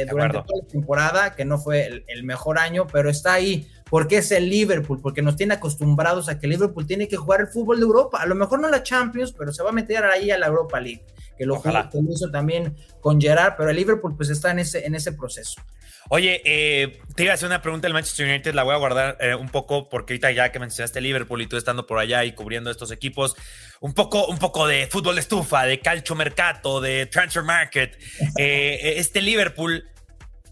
[0.09, 4.19] Durante toda la temporada, que no fue el, el, mejor año, pero está ahí porque
[4.19, 7.79] es el Liverpool, porque nos tiene acostumbrados a que Liverpool tiene que jugar el fútbol
[7.79, 8.23] de Europa.
[8.23, 10.81] A lo mejor no la Champions, pero se va a meter ahí a la Europa
[10.81, 11.05] League,
[11.37, 14.87] que lo, que lo hizo también con Gerard, pero el Liverpool pues está en ese,
[14.87, 15.61] en ese proceso.
[16.09, 19.17] Oye, eh, te iba a hacer una pregunta del Manchester United, la voy a guardar
[19.21, 22.33] eh, un poco porque ahorita ya que mencionaste Liverpool y tú estando por allá y
[22.33, 23.37] cubriendo estos equipos,
[23.81, 27.99] un poco, un poco de fútbol de estufa, de calcio mercato, de transfer market.
[28.39, 29.89] Eh, este Liverpool,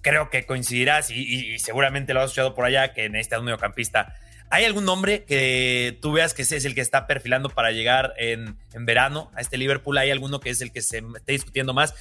[0.02, 4.14] creo que coincidirás y, seguramente lo has escuchado por allá que necesita un mediocampista.
[4.50, 8.56] ¿Hay algún nombre que tú veas que es el que está perfilando para llegar en,
[8.72, 9.98] en verano a este Liverpool?
[9.98, 11.94] ¿Hay alguno que es el que se esté discutiendo más?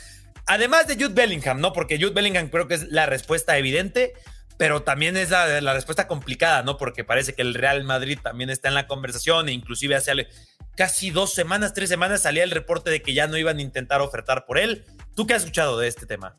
[0.48, 1.74] Además de Jude Bellingham, ¿no?
[1.74, 4.14] Porque Jude Bellingham creo que es la respuesta evidente,
[4.58, 6.78] pero también es la, respuesta complicada, ¿no?
[6.78, 10.28] Porque parece que el Real Madrid también está en la conversación e inclusive hace
[10.76, 14.02] casi dos semanas, tres semanas salía el reporte de que ya no iban a intentar
[14.02, 14.86] ofertar por él.
[15.16, 16.38] ¿Tú qué has escuchado de este tema?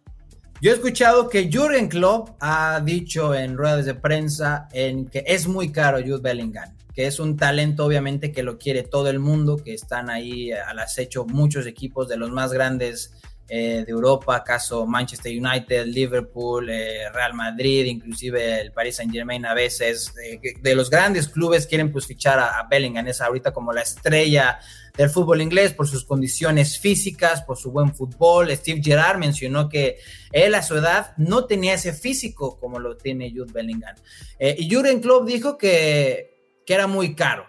[0.60, 5.46] Yo he escuchado que Jürgen Klopp ha dicho en ruedas de prensa en que es
[5.46, 9.58] muy caro Jude Bellingham, que es un talento obviamente que lo quiere todo el mundo,
[9.58, 13.12] que están ahí al acecho muchos equipos de los más grandes
[13.50, 19.46] eh, de Europa, caso Manchester United, Liverpool, eh, Real Madrid, inclusive el Paris Saint Germain
[19.46, 23.72] a veces, eh, de los grandes clubes quieren pues fichar a, Bellingham, es ahorita como
[23.72, 24.58] la estrella
[24.94, 28.54] del fútbol inglés por sus condiciones físicas, por su buen fútbol.
[28.54, 29.96] Steve Gerrard mencionó que
[30.30, 33.96] él a su edad no tenía ese físico como lo tiene Jude Bellingham.
[34.38, 37.47] y Jurgen Klopp dijo que, que era muy caro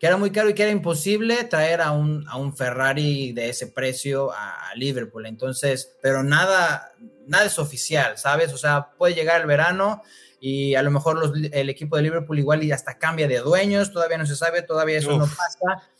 [0.00, 3.50] que era muy caro y que era imposible traer a un, a un Ferrari de
[3.50, 5.26] ese precio a, Liverpool.
[5.26, 6.92] Entonces, pero nada,
[7.26, 8.52] nada es oficial, ¿sabes?
[8.54, 10.00] O sea, puede llegar el verano
[10.40, 14.16] y a lo mejor el equipo de Liverpool igual y hasta cambia de dueños, todavía
[14.16, 15.90] no se sabe, todavía eso no pasa.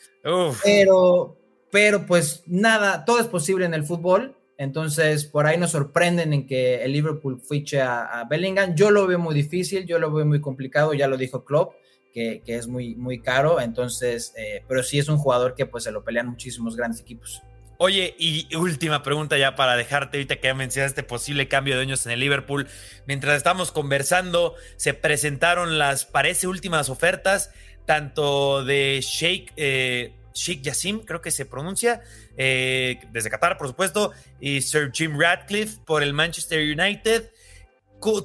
[0.65, 1.37] Pero,
[1.71, 4.35] pero pues nada, todo es posible en el fútbol.
[4.57, 8.75] Entonces, por ahí nos sorprenden en que el Liverpool fiche a, a Bellingham.
[8.75, 11.75] Yo lo veo muy difícil, yo lo veo muy complicado, ya lo dijo Klopp
[12.13, 15.93] que, es muy, muy caro, entonces, eh, pero sí es un jugador que pues se
[15.93, 17.43] lo pelean muchísimos grandes equipos.
[17.83, 22.05] Oye, y última pregunta ya para dejarte ahorita que ya mencionaste posible cambio de dueños
[22.05, 22.69] en el Liverpool.
[23.07, 27.51] Mientras estamos conversando, se presentaron las, parece, últimas ofertas,
[27.87, 32.03] tanto de Sheikh, eh, Sheikh Yassim, creo que se pronuncia,
[32.37, 37.31] eh, desde Qatar, por supuesto, y Sir Jim Radcliffe por el Manchester United.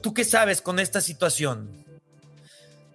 [0.03, 1.84] ¿Tú qué sabes con esta situación?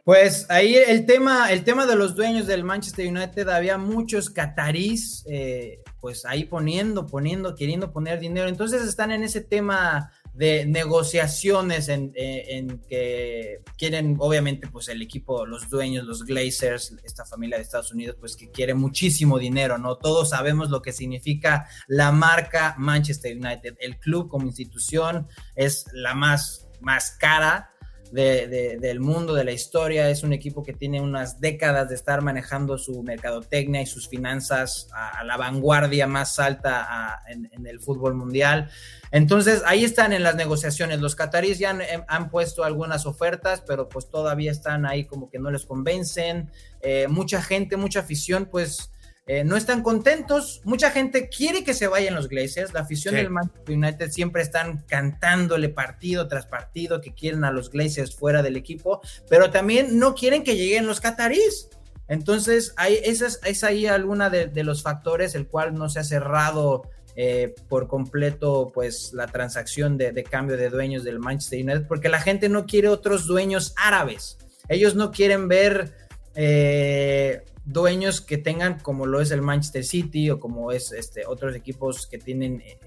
[0.04, 5.24] Pues ahí el tema, el tema de los dueños del Manchester United, había muchos catarís,
[5.28, 8.48] eh, pues ahí poniendo, poniendo, queriendo poner dinero.
[8.48, 15.44] Entonces están en ese tema de negociaciones en, eh, que quieren, obviamente, pues el equipo,
[15.44, 19.96] los dueños, los Glazers, esta familia de Estados Unidos, pues que quiere muchísimo dinero, ¿no?
[19.96, 23.76] Todos sabemos lo que significa la marca Manchester United.
[23.80, 27.70] El club como institución es la más, más cara
[28.10, 30.10] del mundo, de la historia.
[30.10, 34.88] Es un equipo que tiene unas décadas de estar manejando su mercadotecnia y sus finanzas
[34.92, 38.70] a, la vanguardia más alta en, el fútbol mundial.
[39.10, 41.00] Entonces, ahí están en las negociaciones.
[41.00, 45.38] Los cataríes ya han, han, puesto algunas ofertas, pero pues todavía están ahí como que
[45.38, 46.50] no les convencen.
[46.80, 48.90] Eh, mucha gente, mucha afición, pues
[49.32, 50.60] eh, no están contentos.
[50.64, 52.74] Mucha gente quiere que se vayan los Glazers.
[52.74, 57.70] La afición del Manchester United siempre están cantándole partido tras partido que quieren a los
[57.70, 61.68] Glazers fuera del equipo, pero también no quieren que lleguen los Qataris.
[62.08, 66.90] Entonces, hay, esa es, ahí alguna de, los factores el cual no se ha cerrado
[67.14, 72.08] eh, por completo pues la transacción de, de, cambio de dueños del Manchester United, porque
[72.08, 74.38] la gente no quiere otros dueños árabes.
[74.68, 75.94] Ellos no quieren ver
[76.34, 81.54] eh, dueños que tengan como lo es el Manchester City o como es este, otros
[81.54, 82.78] equipos que tienen eh,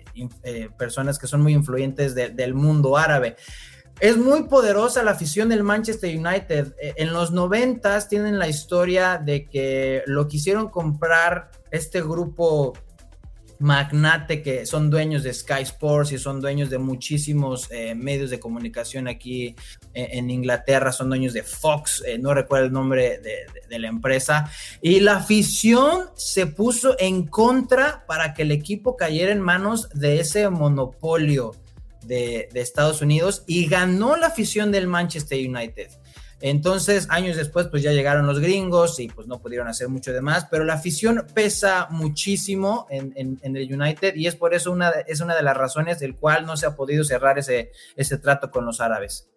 [0.44, 3.36] eh, personas que son muy influyentes del mundo árabe.
[4.00, 6.76] Es muy poderosa la afición del Manchester United.
[6.82, 12.74] Eh, en los noventas tienen la historia de que lo quisieron comprar este grupo
[13.60, 19.08] magnate que son dueños de Sky Sports y son dueños de muchísimos medios de comunicación
[19.08, 19.56] aquí
[19.94, 24.52] en Inglaterra, son dueños de Fox, eh, no recuerdo el nombre de, la empresa,
[24.82, 30.20] y la afición se puso en contra para que el equipo cayera en manos de
[30.20, 31.56] ese monopolio
[32.06, 35.90] de, de Estados Unidos y ganó la afición del Manchester United.
[36.46, 40.20] Entonces, años después, pues ya llegaron los gringos y pues no pudieron hacer mucho de
[40.20, 45.22] más, pero la afición pesa muchísimo en, el United y es por eso una, es
[45.22, 48.66] una de las razones del cual no se ha podido cerrar ese, ese trato con
[48.66, 49.30] los árabes.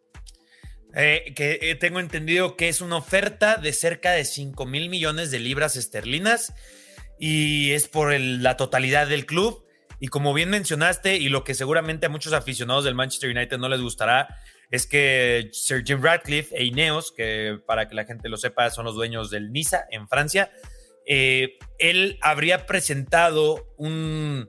[0.98, 5.30] Eh, que eh, tengo entendido que es una oferta de cerca de 5 mil millones
[5.30, 6.54] de libras esterlinas
[7.18, 9.62] y es por la totalidad del club.
[10.00, 13.68] Y como bien mencionaste, y lo que seguramente a muchos aficionados del Manchester United no
[13.68, 14.38] les gustará,
[14.70, 18.86] es que Sir Jim Radcliffe e Ineos, que para que la gente lo sepa son
[18.86, 20.50] los dueños del Niza en Francia,
[21.06, 24.48] eh, él habría presentado una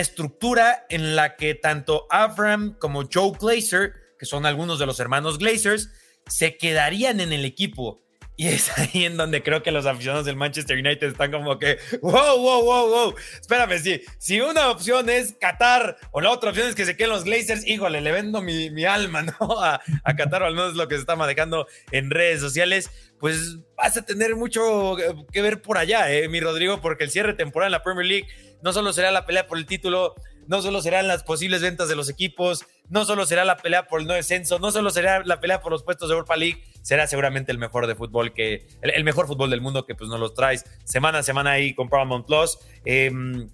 [0.00, 5.38] estructura en la que tanto Avram como Joe Glazer, que son algunos de los hermanos
[5.38, 5.90] Glazers,
[6.26, 8.00] se quedarían en el equipo
[8.38, 11.78] y es ahí en donde creo que los aficionados del Manchester United están como que,
[12.02, 13.14] wow, wow, wow, wow.
[13.40, 17.12] Espérame, si, si una opción es Qatar o la otra opción es que se queden
[17.12, 19.34] los Glazers, híjole, le vendo mi, mi alma, ¿no?
[19.62, 22.90] A, a, Qatar, o al menos lo que se está manejando en redes sociales.
[23.18, 24.96] Pues vas a tener mucho
[25.32, 26.82] que ver por allá, ¿eh, mi Rodrigo?
[26.82, 28.28] Porque el cierre de temporada en la Premier League
[28.62, 30.14] no solo será la pelea por el título,
[30.48, 34.00] no solo serán las posibles ventas de los equipos, no solo será la pelea por
[34.00, 37.06] el no descenso, no solo será la pelea por los puestos de Europa League, será
[37.06, 40.34] seguramente el mejor de fútbol que, el, mejor fútbol del mundo que pues nos los
[40.34, 42.58] traes semana a semana ahí con Paramount Plus.
[42.84, 43.50] Em,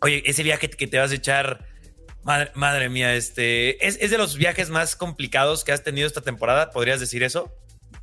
[0.00, 1.66] oye, ese viaje que te vas a echar
[2.54, 6.70] Madre, mía, este ¿es, ¿es, de los viajes más complicados que has tenido esta temporada,
[6.70, 7.54] ¿podrías decir eso?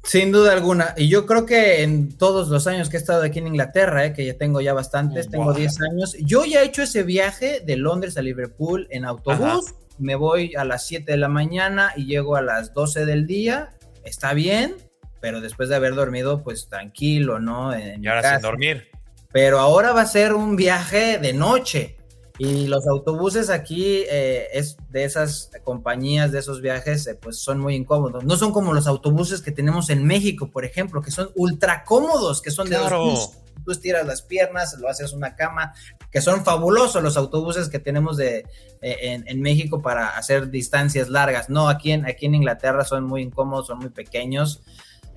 [0.05, 0.93] Sin duda alguna.
[0.95, 4.13] Y yo creo que en todos los años que he estado aquí en Inglaterra, eh,
[4.13, 7.75] que ya tengo ya bastantes, tengo 10 años, yo ya he hecho ese viaje de
[7.75, 9.73] Londres a Liverpool en autobús.
[9.97, 13.71] Me voy a las 7 de la mañana y llego a las 12 del día.
[14.03, 14.75] Está bien,
[15.21, 17.73] pero después de haber dormido, pues tranquilo, ¿no?
[17.73, 18.89] En y ahora sin dormir.
[19.31, 21.97] Pero ahora va a ser un viaje de noche.
[22.37, 27.59] Y los autobuses aquí eh, es de esas compañías, de esos viajes, eh, pues son
[27.59, 28.25] muy incómodos.
[28.25, 32.41] No son como los autobuses que tenemos en México, por ejemplo, que son ultra cómodos,
[32.41, 33.31] que son de dos
[33.63, 35.73] Tú estiras las piernas, lo haces una cama,
[36.11, 38.45] que son fabulosos los autobuses que tenemos de,
[38.81, 41.49] eh, en, México para hacer distancias largas.
[41.49, 44.61] No, aquí en, aquí en Inglaterra son muy incómodos, son muy pequeños.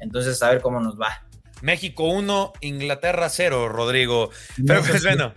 [0.00, 1.26] Entonces, a ver cómo nos va.
[1.60, 4.30] México 1, Inglaterra 0, Rodrigo.
[4.64, 5.34] Pero pues bueno.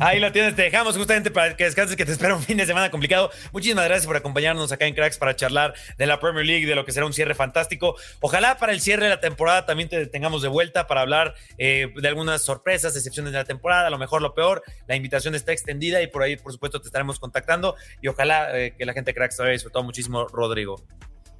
[0.00, 2.66] Ahí lo tienes, te dejamos justamente para que descanses, que te espera un fin de
[2.66, 3.30] semana complicado.
[3.52, 6.84] Muchísimas gracias por acompañarnos acá en Cracks para charlar de la Premier League, de lo
[6.84, 7.96] que será un cierre fantástico.
[8.20, 11.92] Ojalá para el cierre de la temporada también te tengamos de vuelta para hablar eh,
[11.94, 14.62] de algunas sorpresas, excepciones de la temporada, a lo mejor lo peor.
[14.86, 18.74] La invitación está extendida y por ahí, por supuesto, te estaremos contactando y ojalá eh,
[18.76, 20.82] que la gente de Cracks te haya disfrutado muchísimo, Rodrigo.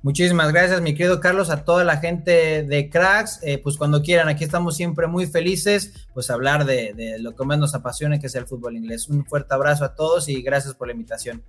[0.07, 3.41] Muchísimas gracias, mi querido Carlos, a toda la gente de Cracks.
[3.43, 7.59] Eh, pues cuando quieran, aquí estamos siempre muy felices, pues hablar de, lo que más
[7.59, 9.09] nos apasiona, que es el fútbol inglés.
[9.09, 11.43] Un fuerte abrazo a todos y gracias por la invitación.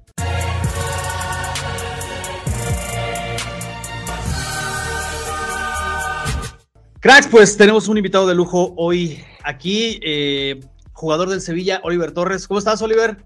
[7.00, 10.62] Cracks, pues tenemos un invitado de lujo hoy aquí, eh,
[10.93, 12.48] jugador del Sevilla, Oliver Torres.
[12.48, 13.17] ¿Cómo estás, Oliver?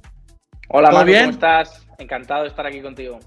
[0.67, 1.88] Hola, Mario, ¿cómo estás?
[2.00, 3.17] Encantado de estar aquí contigo.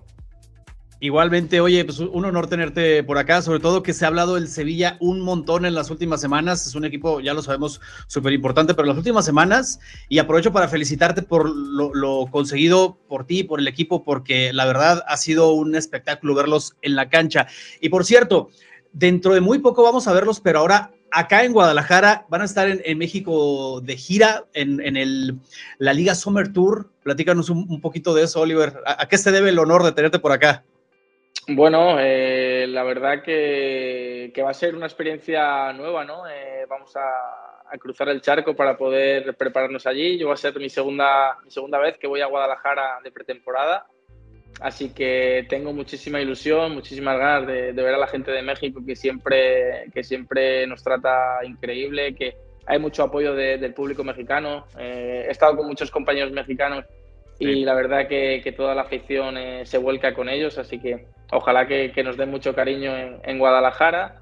[1.04, 4.48] Igualmente, oye, pues un honor tenerte por acá, sobre todo que se ha hablado del
[4.48, 6.66] Sevilla un montón en las últimas semanas.
[6.66, 10.66] Es un equipo, ya lo sabemos, súper importante, pero las últimas semanas, y aprovecho para
[10.66, 15.74] felicitarte por lo, conseguido por ti, por el equipo, porque la verdad ha sido un
[15.74, 17.48] espectáculo verlos en la cancha.
[17.82, 18.48] Y por cierto,
[18.94, 22.66] dentro de muy poco vamos a verlos, pero ahora acá en Guadalajara van a estar
[22.66, 25.38] en, México de gira en, el,
[25.76, 26.88] la Liga Summer Tour.
[27.02, 28.80] Platícanos un, poquito de eso, Oliver.
[28.86, 30.64] ¿A qué se debe el honor de tenerte por acá?
[31.48, 36.26] Bueno, eh, la verdad que, va a ser una experiencia nueva, ¿no?
[36.28, 37.02] Eh, vamos a,
[37.78, 40.16] cruzar el charco para poder prepararnos allí.
[40.16, 43.86] Yo va a ser mi segunda, segunda vez que voy a Guadalajara de pretemporada.
[44.60, 48.94] Así que tengo muchísima ilusión, muchísimas ganas de, ver a la gente de México que
[48.94, 54.66] siempre, que siempre nos trata increíble, que hay mucho apoyo del público mexicano.
[54.78, 56.84] Eh, he estado con muchos compañeros mexicanos
[57.38, 61.92] y la verdad que, toda la afición se vuelca con ellos, así que ojalá que,
[62.04, 62.92] nos den mucho cariño
[63.22, 64.20] en, Guadalajara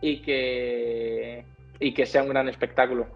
[0.00, 1.44] y que,
[1.80, 3.06] y que sea un gran espectáculo.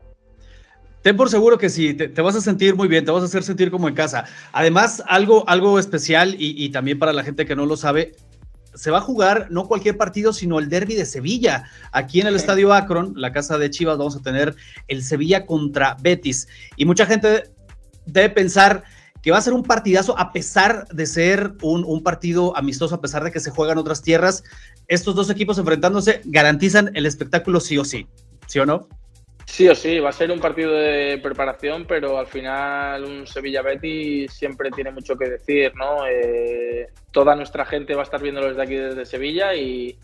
[1.02, 3.44] Ten por seguro que sí, te, vas a sentir muy bien, te vas a hacer
[3.44, 4.24] sentir como en casa.
[4.52, 8.16] Además, algo, algo especial y, también para la gente que no lo sabe,
[8.74, 11.64] se va a jugar no cualquier partido, sino el derby de Sevilla.
[11.92, 14.54] Aquí en el Estadio Akron, la casa de Chivas, vamos a tener
[14.88, 16.48] el Sevilla contra Betis.
[16.76, 17.44] Y mucha gente
[18.06, 18.82] debe pensar,
[19.22, 23.24] que va a ser un partidazo a pesar de ser un, partido amistoso, a pesar
[23.24, 24.44] de que se juegan otras tierras.
[24.86, 28.06] Estos dos equipos enfrentándose garantizan el espectáculo sí o sí,
[28.46, 28.88] ¿sí o no?
[29.46, 33.62] Sí o sí, va a ser un partido de preparación, pero al final un Sevilla
[33.62, 36.06] Betis siempre tiene mucho que decir, ¿no?
[36.06, 39.98] Eh, toda nuestra gente va a estar viéndolo desde aquí, desde Sevilla, y,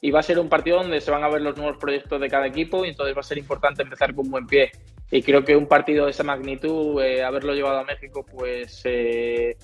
[0.00, 2.28] y va a ser un partido donde se van a ver los nuevos proyectos de
[2.28, 4.72] cada equipo y entonces va a ser importante empezar con buen pie
[5.10, 9.56] y creo que un partido de esa magnitud, eh, haberlo llevado a México, pues eh,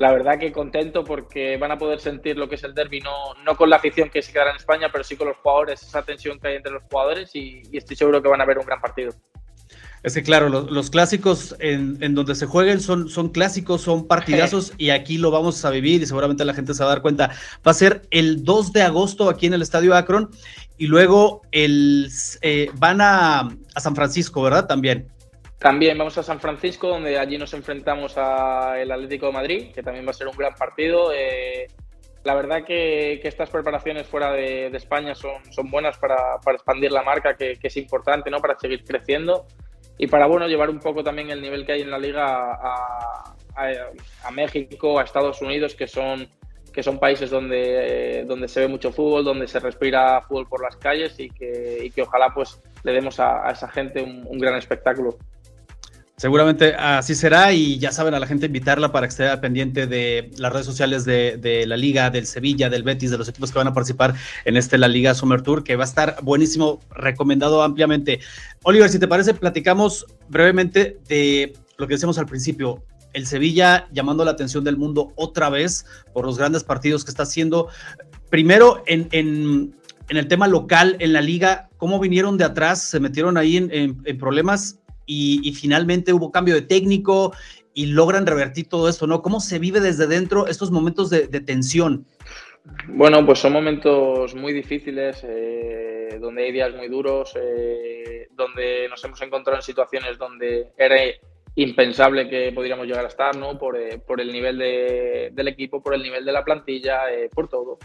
[0.00, 3.34] la verdad que contento porque van a poder sentir lo que es el derby, no,
[3.44, 6.02] no con la afición que se quedará en España, pero sí con los jugadores, esa
[6.02, 8.80] tensión que hay entre los jugadores y, estoy seguro que van a ver un gran
[8.80, 9.12] partido.
[10.02, 14.88] Es que claro, los, clásicos en, donde se jueguen son, son clásicos, son partidazos y
[14.88, 17.28] aquí lo vamos a vivir y seguramente la gente se va a dar cuenta.
[17.66, 20.30] Va a ser el 2 de agosto aquí en el Estadio Akron
[20.80, 22.08] y luego el,
[22.40, 24.66] eh, van a, San Francisco, ¿verdad?
[24.66, 25.08] También.
[25.58, 30.06] También vamos a San Francisco, donde allí nos enfrentamos al Atlético de Madrid, que también
[30.06, 31.12] va a ser un gran partido.
[31.14, 31.66] Eh,
[32.24, 37.58] la verdad que, estas preparaciones fuera de, España son, buenas para, expandir la marca, que,
[37.62, 38.38] es importante, ¿no?
[38.38, 39.46] Para seguir creciendo
[39.98, 43.34] y para, bueno, llevar un poco también el nivel que hay en la liga a,
[44.24, 46.26] a México, a Estados Unidos, que son
[46.72, 50.76] que son países donde, donde se ve mucho fútbol, donde se respira fútbol por las
[50.76, 55.18] calles y que, que ojalá pues le demos a, esa gente un, gran espectáculo.
[56.16, 60.30] Seguramente así será y ya saben a la gente invitarla para que esté pendiente de
[60.36, 63.68] las redes sociales de, la Liga, del Sevilla, del Betis, de los equipos que van
[63.68, 64.14] a participar
[64.44, 68.20] en este La Liga Summer Tour, que va a estar buenísimo, recomendado ampliamente.
[68.64, 74.24] Oliver, si te parece, platicamos brevemente de lo que decíamos al principio, el Sevilla llamando
[74.24, 77.68] la atención del mundo otra vez por los grandes partidos que está haciendo.
[78.30, 79.74] Primero, en,
[80.08, 82.84] el tema local, en la liga, ¿cómo vinieron de atrás?
[82.84, 87.32] Se metieron ahí en, problemas y, finalmente hubo cambio de técnico
[87.74, 89.22] y logran revertir todo esto, ¿no?
[89.22, 92.06] ¿Cómo se vive desde dentro estos momentos de, tensión?
[92.88, 99.02] Bueno, pues son momentos muy difíciles, eh, donde hay días muy duros, eh, donde nos
[99.04, 100.96] hemos encontrado en situaciones donde era
[101.62, 103.58] impensable que pudiéramos llegar a estar, ¿no?
[103.58, 107.02] Por, eh, el nivel del equipo, por el nivel de la plantilla,
[107.34, 107.78] por todo.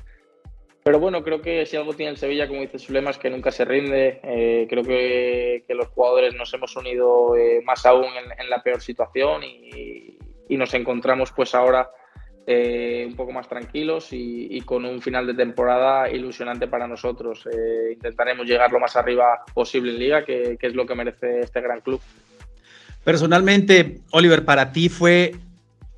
[0.85, 3.49] Pero bueno, creo que si algo tiene el Sevilla, como dice Zulema, es que nunca
[3.49, 4.19] se rinde.
[4.21, 8.05] Eh, creo que, los jugadores nos hemos unido eh, más aún
[8.37, 11.89] en, la peor situación y, nos encontramos pues ahora
[12.45, 17.49] eh, un poco más tranquilos y, con un final de temporada ilusionante para nosotros.
[17.91, 21.81] intentaremos llegar lo más arriba posible en liga, que es lo que merece este gran
[21.81, 21.99] club.
[23.05, 25.35] Personalmente, Oliver, para ti fue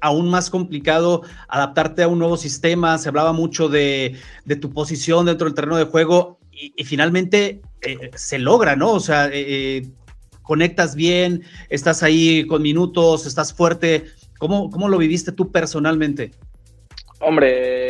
[0.02, 4.18] aún más complicado adaptarte a un nuevo sistema, se hablaba mucho de,
[4.62, 8.92] tu posición dentro del terreno de juego y, finalmente eh, se logra, ¿no?
[8.92, 9.88] O sea, eh, eh,
[10.42, 14.06] conectas bien, estás ahí con minutos, estás fuerte.
[14.38, 16.32] ¿Cómo, ¿Cómo lo viviste tú personalmente?
[17.20, 17.87] Hombre,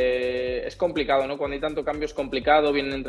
[0.78, 1.38] complicado, ¿no?
[1.38, 3.04] Cuando hay tanto cambio es complicado, vienen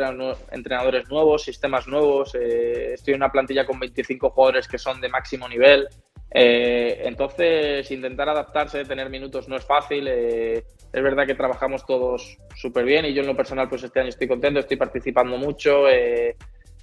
[0.51, 5.49] entrenadores nuevos, sistemas nuevos, estoy en una plantilla con 25 jugadores que son de máximo
[5.49, 5.89] nivel,
[6.31, 10.07] eh, entonces, intentar adaptarse, tener minutos no es fácil.
[10.09, 14.01] Eh, es verdad que trabajamos todos súper bien y yo en lo personal, pues este
[14.01, 15.89] año estoy contento, estoy participando mucho.
[15.89, 16.37] Eh,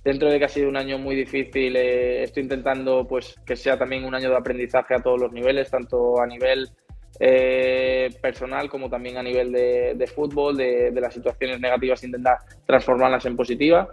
[0.04, 4.06] dentro de que ha sido un año muy difícil, estoy intentando pues que sea también
[4.06, 6.70] un año de aprendizaje a todos los niveles, tanto a nivel
[7.18, 13.36] personal como también a nivel de, fútbol, de, de, las situaciones negativas, intentar transformarlas en
[13.36, 13.88] positivas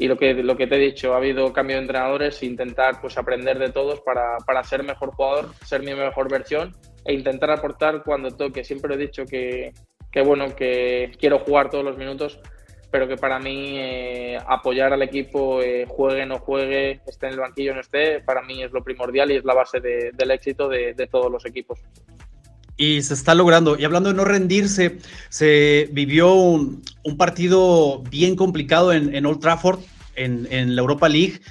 [0.00, 3.18] y lo que, lo que te he dicho, ha habido cambio de entrenadores intentar pues,
[3.18, 8.02] aprender de todos para, para ser mejor jugador, ser mi mejor versión e intentar aportar
[8.02, 8.64] cuando toque.
[8.64, 9.74] Siempre he dicho que,
[10.10, 12.40] que bueno, que quiero jugar todos los minutos,
[12.90, 17.40] pero que para mí eh, apoyar al equipo, eh, juegue, no juegue, esté en el
[17.40, 20.94] banquillo, no esté, para mí es lo primordial y es la base del éxito de,
[20.94, 21.78] de todos los equipos
[22.80, 23.78] y se está logrando.
[23.78, 26.82] Y hablando de no rendirse, se vivió un,
[27.18, 29.80] partido bien complicado en, Old Trafford,
[30.16, 31.42] en, la Europa League.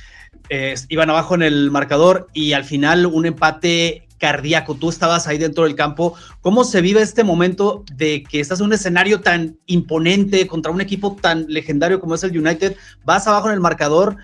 [0.89, 4.73] Iban abajo en el marcador y al final un empate cardíaco.
[4.73, 6.15] Tú estabas ahí dentro del campo.
[6.41, 10.81] ¿Cómo se vive este momento de que estás en un escenario tan imponente contra un
[10.81, 12.75] equipo tan legendario como es el United?
[13.05, 14.17] Vas abajo en el marcador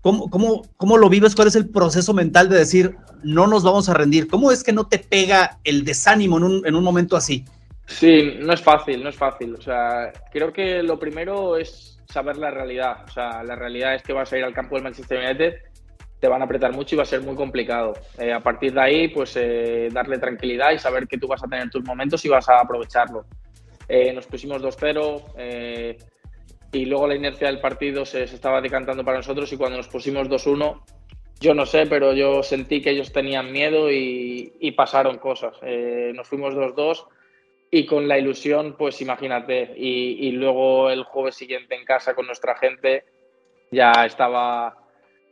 [0.00, 1.34] ¿Cómo, cómo, cómo lo vives?
[1.34, 4.28] ¿Cuál es el proceso mental de decir, no nos vamos a rendir?
[4.28, 7.44] ¿Cómo es que no te pega el desánimo en un, en un momento así?
[7.86, 9.54] Sí, no es fácil, no es fácil.
[9.54, 13.04] O sea, creo que lo primero es saber la realidad.
[13.06, 15.54] O sea, la realidad es que vas a ir al campo del Manchester United,
[16.18, 17.94] te van a apretar mucho y va a ser muy complicado.
[18.18, 21.48] Eh, a partir de ahí, pues eh, darle tranquilidad y saber que tú vas a
[21.48, 23.26] tener tus momentos y vas a aprovecharlo.
[23.88, 25.96] Eh, nos pusimos 2-0
[26.72, 30.28] y luego la inercia del partido se, estaba decantando para nosotros y cuando nos pusimos
[30.28, 30.80] 2-1,
[31.40, 35.56] yo no sé, pero yo sentí que ellos tenían miedo y, pasaron cosas.
[35.62, 37.06] Eh, nos fuimos 2-2
[37.70, 42.56] y con la ilusión, pues imagínate, y, luego el jueves siguiente en casa con nuestra
[42.56, 43.04] gente
[43.70, 44.76] ya estaba,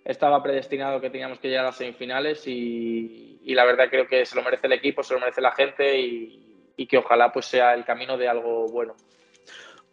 [0.04, 4.36] estaba predestinado que teníamos que llegar a las semifinales y, la verdad creo que se
[4.36, 7.74] lo merece el equipo, se lo merece la gente y, y que ojalá pues sea
[7.74, 8.94] el camino de algo bueno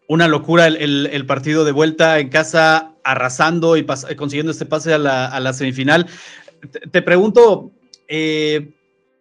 [0.08, 3.86] una locura el, partido de vuelta en casa, arrasando y
[4.16, 6.08] consiguiendo este pase a la, semifinal.
[6.92, 7.72] Te, pregunto,
[8.08, 8.72] eh,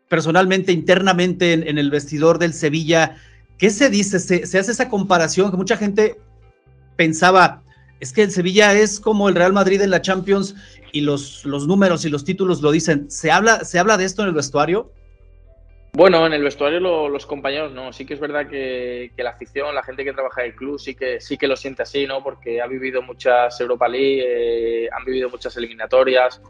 [0.09, 3.17] personalmente, internamente en, el vestidor del Sevilla,
[3.59, 4.19] ¿qué se dice?
[4.19, 6.21] Se, hace esa comparación que mucha gente
[6.97, 7.63] pensaba,
[8.01, 10.55] es que el Sevilla es como el Real Madrid en la Champions
[10.93, 13.11] y los, los números y los títulos lo dicen.
[13.11, 14.93] ¿Se habla, ¿Se habla de esto en el vestuario?
[15.97, 17.93] Bueno, en el vestuario los compañeros no.
[17.93, 20.97] Sí que es verdad que, la afición, la gente que trabaja en el club, sí
[20.97, 22.21] que, sí que lo siente así, ¿no?
[22.21, 26.43] Porque ha vivido muchas Europa League, eh, han vivido muchas eliminatorias,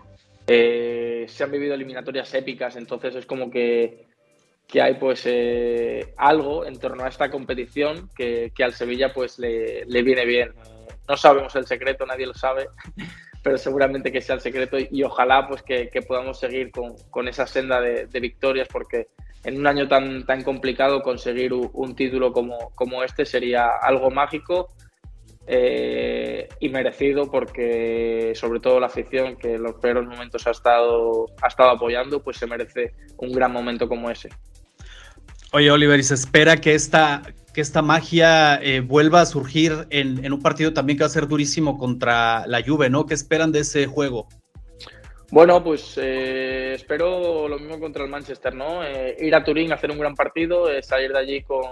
[0.47, 4.07] eh, se han vivido eliminatorias épicas, entonces es como que,
[4.81, 10.25] hay pues eh, algo en torno a esta competición que, al Sevilla pues le, viene
[10.25, 10.55] bien.
[11.07, 12.69] No sabemos el secreto, nadie lo sabe,
[13.43, 17.83] pero seguramente que sea el secreto y, ojalá pues que, podamos seguir con, esa senda
[17.83, 19.09] de victorias porque
[19.45, 24.75] en un año tan, tan complicado conseguir un, título como, como, este sería algo mágico
[25.47, 31.27] eh, y merecido porque sobre todo la afición que en los peores momentos ha estado,
[31.43, 34.31] ha estado apoyando, pues se merece un gran momento como ese.
[35.53, 37.23] Oye, Oliver, y se espera que esta,
[37.53, 41.11] que esta magia eh, vuelva a surgir en, en, un partido también que va a
[41.11, 43.07] ser durísimo contra la Juve, ¿no?
[43.07, 44.27] ¿Qué esperan de ese juego?
[45.35, 48.85] Bueno, pues eh, espero lo mismo contra el Manchester, ¿no?
[48.85, 51.65] Eh, ir a Turín, hacer un gran partido, eh, salir de allí con,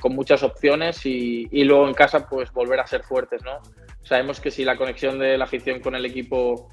[0.00, 3.58] con, muchas opciones y, luego en casa pues volver a ser fuertes, ¿no?
[4.02, 6.70] Sabemos que si la conexión de la afición con el equipo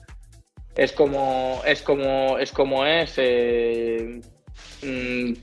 [0.78, 4.22] es como es, como, es, como es mm,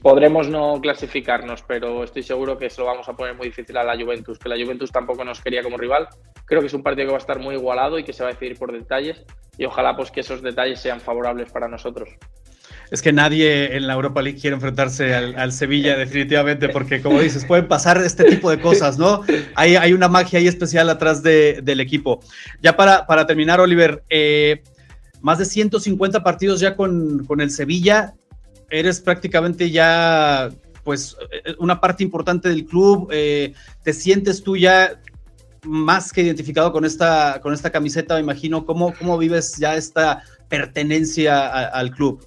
[0.01, 3.85] podremos no clasificarnos, pero estoy seguro que se lo vamos a poner muy difícil a
[3.85, 6.09] la Juventus, que la Juventus tampoco nos quería como rival.
[6.45, 8.31] Creo que es un partido que va a estar muy igualado y que se va
[8.31, 9.25] a decidir por detalles
[9.59, 12.09] y ojalá pues que esos detalles sean favorables para nosotros.
[12.91, 17.45] Es que nadie en la Europa League quiere enfrentarse al, Sevilla definitivamente porque como dices,
[17.45, 19.23] pueden pasar este tipo de cosas, ¿no?
[19.55, 22.21] Hay, hay una magia ahí especial atrás del equipo.
[22.61, 24.63] Ya para, para terminar, Oliver, eh,
[25.23, 28.15] más de 150 partidos ya con, con el Sevilla,
[28.73, 30.51] eres prácticamente ya
[30.83, 31.17] pues
[31.59, 33.55] una parte importante del club, eh,
[33.85, 35.01] te sientes tú ya
[35.65, 38.67] más que identificado con esta, con esta camiseta, me imagino.
[38.67, 42.27] ¿Cómo, cómo vives ya esta pertenencia al club?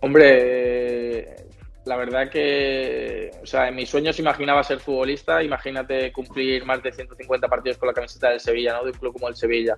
[0.00, 1.36] Hombre,
[1.84, 6.92] la verdad que, o sea, en mis sueños imaginaba ser futbolista, imagínate cumplir más de
[6.92, 8.84] 150 partidos con la camiseta del Sevilla, ¿no?
[8.84, 9.76] De un club como el Sevilla.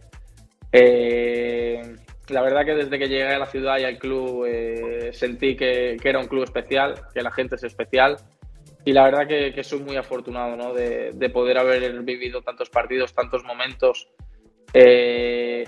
[0.72, 1.96] Eh,
[2.28, 5.96] la verdad que desde que llegué a la ciudad y al club eh, sentí que,
[6.00, 8.16] que, era un club especial, que la gente es especial
[8.86, 10.72] y la verdad que, soy muy afortunado ¿no?
[10.72, 14.08] de, poder haber vivido tantos partidos, tantos momentos.
[14.72, 15.64] Eh,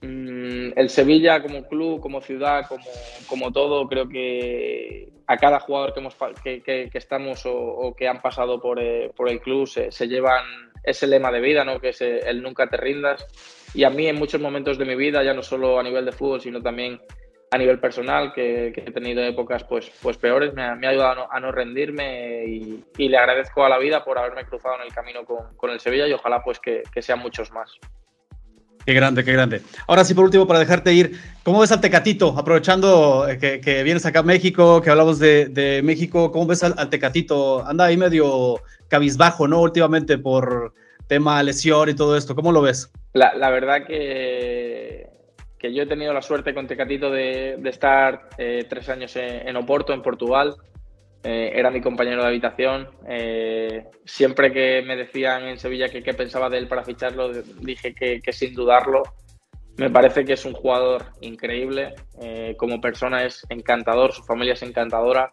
[0.00, 2.86] mm, el Sevilla como club, como ciudad, como,
[3.28, 8.58] como todo, creo que a cada jugador que, hemos, que, estamos o, que han pasado
[8.58, 10.46] por, eh, por el club se, se, llevan
[10.82, 11.78] ese lema de vida, ¿no?
[11.78, 13.26] que es el nunca te rindas.
[13.74, 16.12] Y a mí en muchos momentos de mi vida, ya no solo a nivel de
[16.12, 17.02] fútbol, sino también
[17.56, 21.50] a nivel personal, que, he tenido épocas pues, pues peores, me ha, ayudado a no,
[21.50, 25.80] rendirme y, le agradezco a la vida por haberme cruzado en el camino con, el
[25.80, 27.72] Sevilla y ojalá pues que, sean muchos más.
[28.84, 29.62] Qué grande, qué grande.
[29.88, 32.38] Ahora sí, por último, para dejarte ir, ¿cómo ves al Tecatito?
[32.38, 37.66] Aprovechando eh, que, vienes acá a México, que hablamos de, México, ¿cómo ves al, Tecatito?
[37.66, 39.60] Anda ahí medio cabizbajo, ¿no?
[39.60, 40.72] Últimamente por
[41.08, 42.36] tema lesión y todo esto.
[42.36, 42.92] ¿Cómo lo ves?
[43.12, 45.05] La, la verdad que
[45.66, 49.92] que yo he tenido la suerte con Tecatito de, estar eh, tres años en, Oporto,
[49.92, 50.56] en Portugal.
[51.22, 52.88] Eh, era mi compañero de habitación.
[53.08, 57.94] Eh, siempre que me decían en Sevilla que qué pensaba de él para ficharlo, dije
[57.94, 59.02] que, sin dudarlo.
[59.76, 61.94] Me parece que es un jugador increíble.
[62.56, 65.32] como persona es encantador, su familia es encantadora.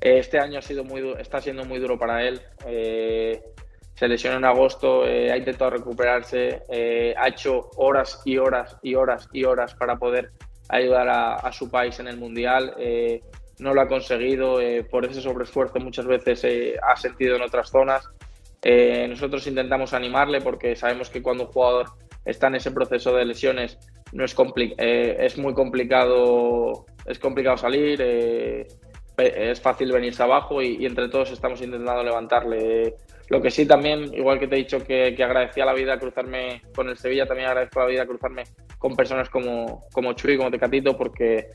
[0.00, 2.40] este año ha sido muy, está siendo muy duro para él
[3.96, 8.94] se lesionó en agosto, eh, ha intentado recuperarse, eh, ha hecho horas y horas y
[8.94, 10.32] horas y horas para poder
[10.68, 12.74] ayudar a, su país en el Mundial.
[12.78, 13.22] Eh,
[13.58, 14.58] no lo ha conseguido,
[14.90, 16.44] por ese sobreesfuerzo muchas veces
[16.86, 18.06] ha sentido en otras zonas.
[19.08, 21.86] nosotros intentamos animarle porque sabemos que cuando un jugador
[22.26, 23.78] está en ese proceso de lesiones
[24.12, 24.36] no es,
[24.76, 31.62] es muy complicado, es complicado salir, es fácil venirse abajo y, y, entre todos estamos
[31.62, 32.96] intentando levantarle.
[33.28, 36.62] Lo que sí también, igual que te he dicho que, que agradecía la vida cruzarme
[36.74, 38.44] con el Sevilla, también agradezco la vida cruzarme
[38.78, 41.50] con personas como, como Chuy, como Tecatito, porque,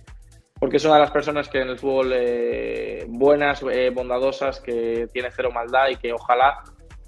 [0.59, 5.07] porque es una de las personas que en el fútbol eh, buenas, eh, bondadosas, que
[5.13, 6.61] tiene cero maldad y que ojalá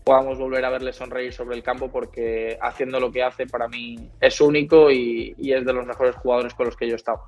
[0.05, 3.95] podamos volver a verle sonreír sobre el campo porque haciendo lo que hace para mí
[4.19, 7.21] es único y, y es de los mejores jugadores con los que yo he estado.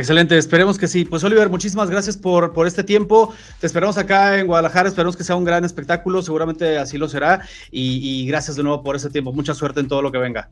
[0.00, 1.04] Excelente, esperemos que sí.
[1.04, 3.34] Pues Oliver, muchísimas gracias por, por este tiempo.
[3.60, 7.42] Te esperamos acá en Guadalajara, esperamos que sea un gran espectáculo, seguramente así lo será.
[7.70, 9.30] Y, y gracias de nuevo por este tiempo.
[9.34, 10.48] Mucha suerte en todo lo que venga.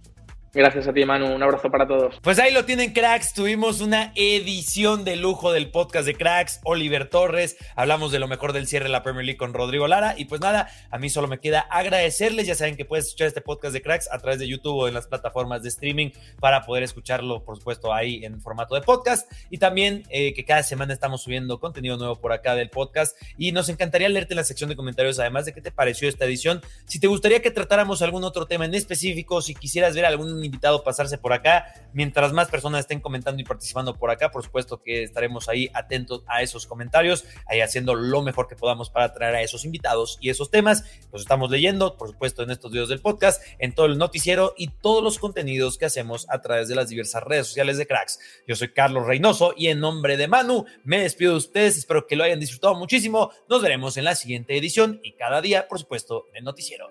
[0.59, 1.33] Gracias a ti, Manu.
[1.33, 2.17] Un abrazo para todos.
[2.21, 3.33] Pues ahí lo tienen, cracks.
[3.33, 6.59] Tuvimos una edición de lujo del podcast de cracks.
[6.65, 7.57] Oliver Torres.
[7.77, 10.17] Hablamos de lo mejor del cierre de la Premier League con Rodrigo Lara.
[10.19, 12.49] Y pues nada, a mí solo me queda agradecerles.
[12.49, 14.95] Ya saben que puedes escuchar este podcast de cracks a través de YouTube o en
[14.95, 19.31] las plataformas de streaming para poder escucharlo, por supuesto, ahí en formato de podcast.
[19.51, 23.17] Y también eh, que cada semana estamos subiendo contenido nuevo por acá del podcast.
[23.37, 26.25] Y nos encantaría leerte en la sección de comentarios, además de qué te pareció esta
[26.25, 26.63] edición.
[26.87, 30.82] Si te gustaría que tratáramos algún otro tema en específico, si quisieras ver algún invitado
[30.82, 31.72] pasarse por acá.
[31.92, 36.22] Mientras más personas estén comentando y participando por acá, por supuesto que estaremos ahí atentos
[36.26, 40.30] a esos comentarios, ahí haciendo lo mejor que podamos para traer a esos invitados y
[40.30, 40.84] esos temas.
[41.12, 44.68] Los estamos leyendo, por supuesto, en estos videos del podcast, en todo el noticiero y
[44.68, 48.18] todos los contenidos que hacemos a través de las diversas redes sociales de Cracks.
[48.46, 51.76] Yo soy Carlos Reynoso y en nombre de Manu me despido de ustedes.
[51.78, 53.30] Espero que lo hayan disfrutado muchísimo.
[53.49, 56.90] Nos veremos en la siguiente edición y cada día, por supuesto, en el noticiero.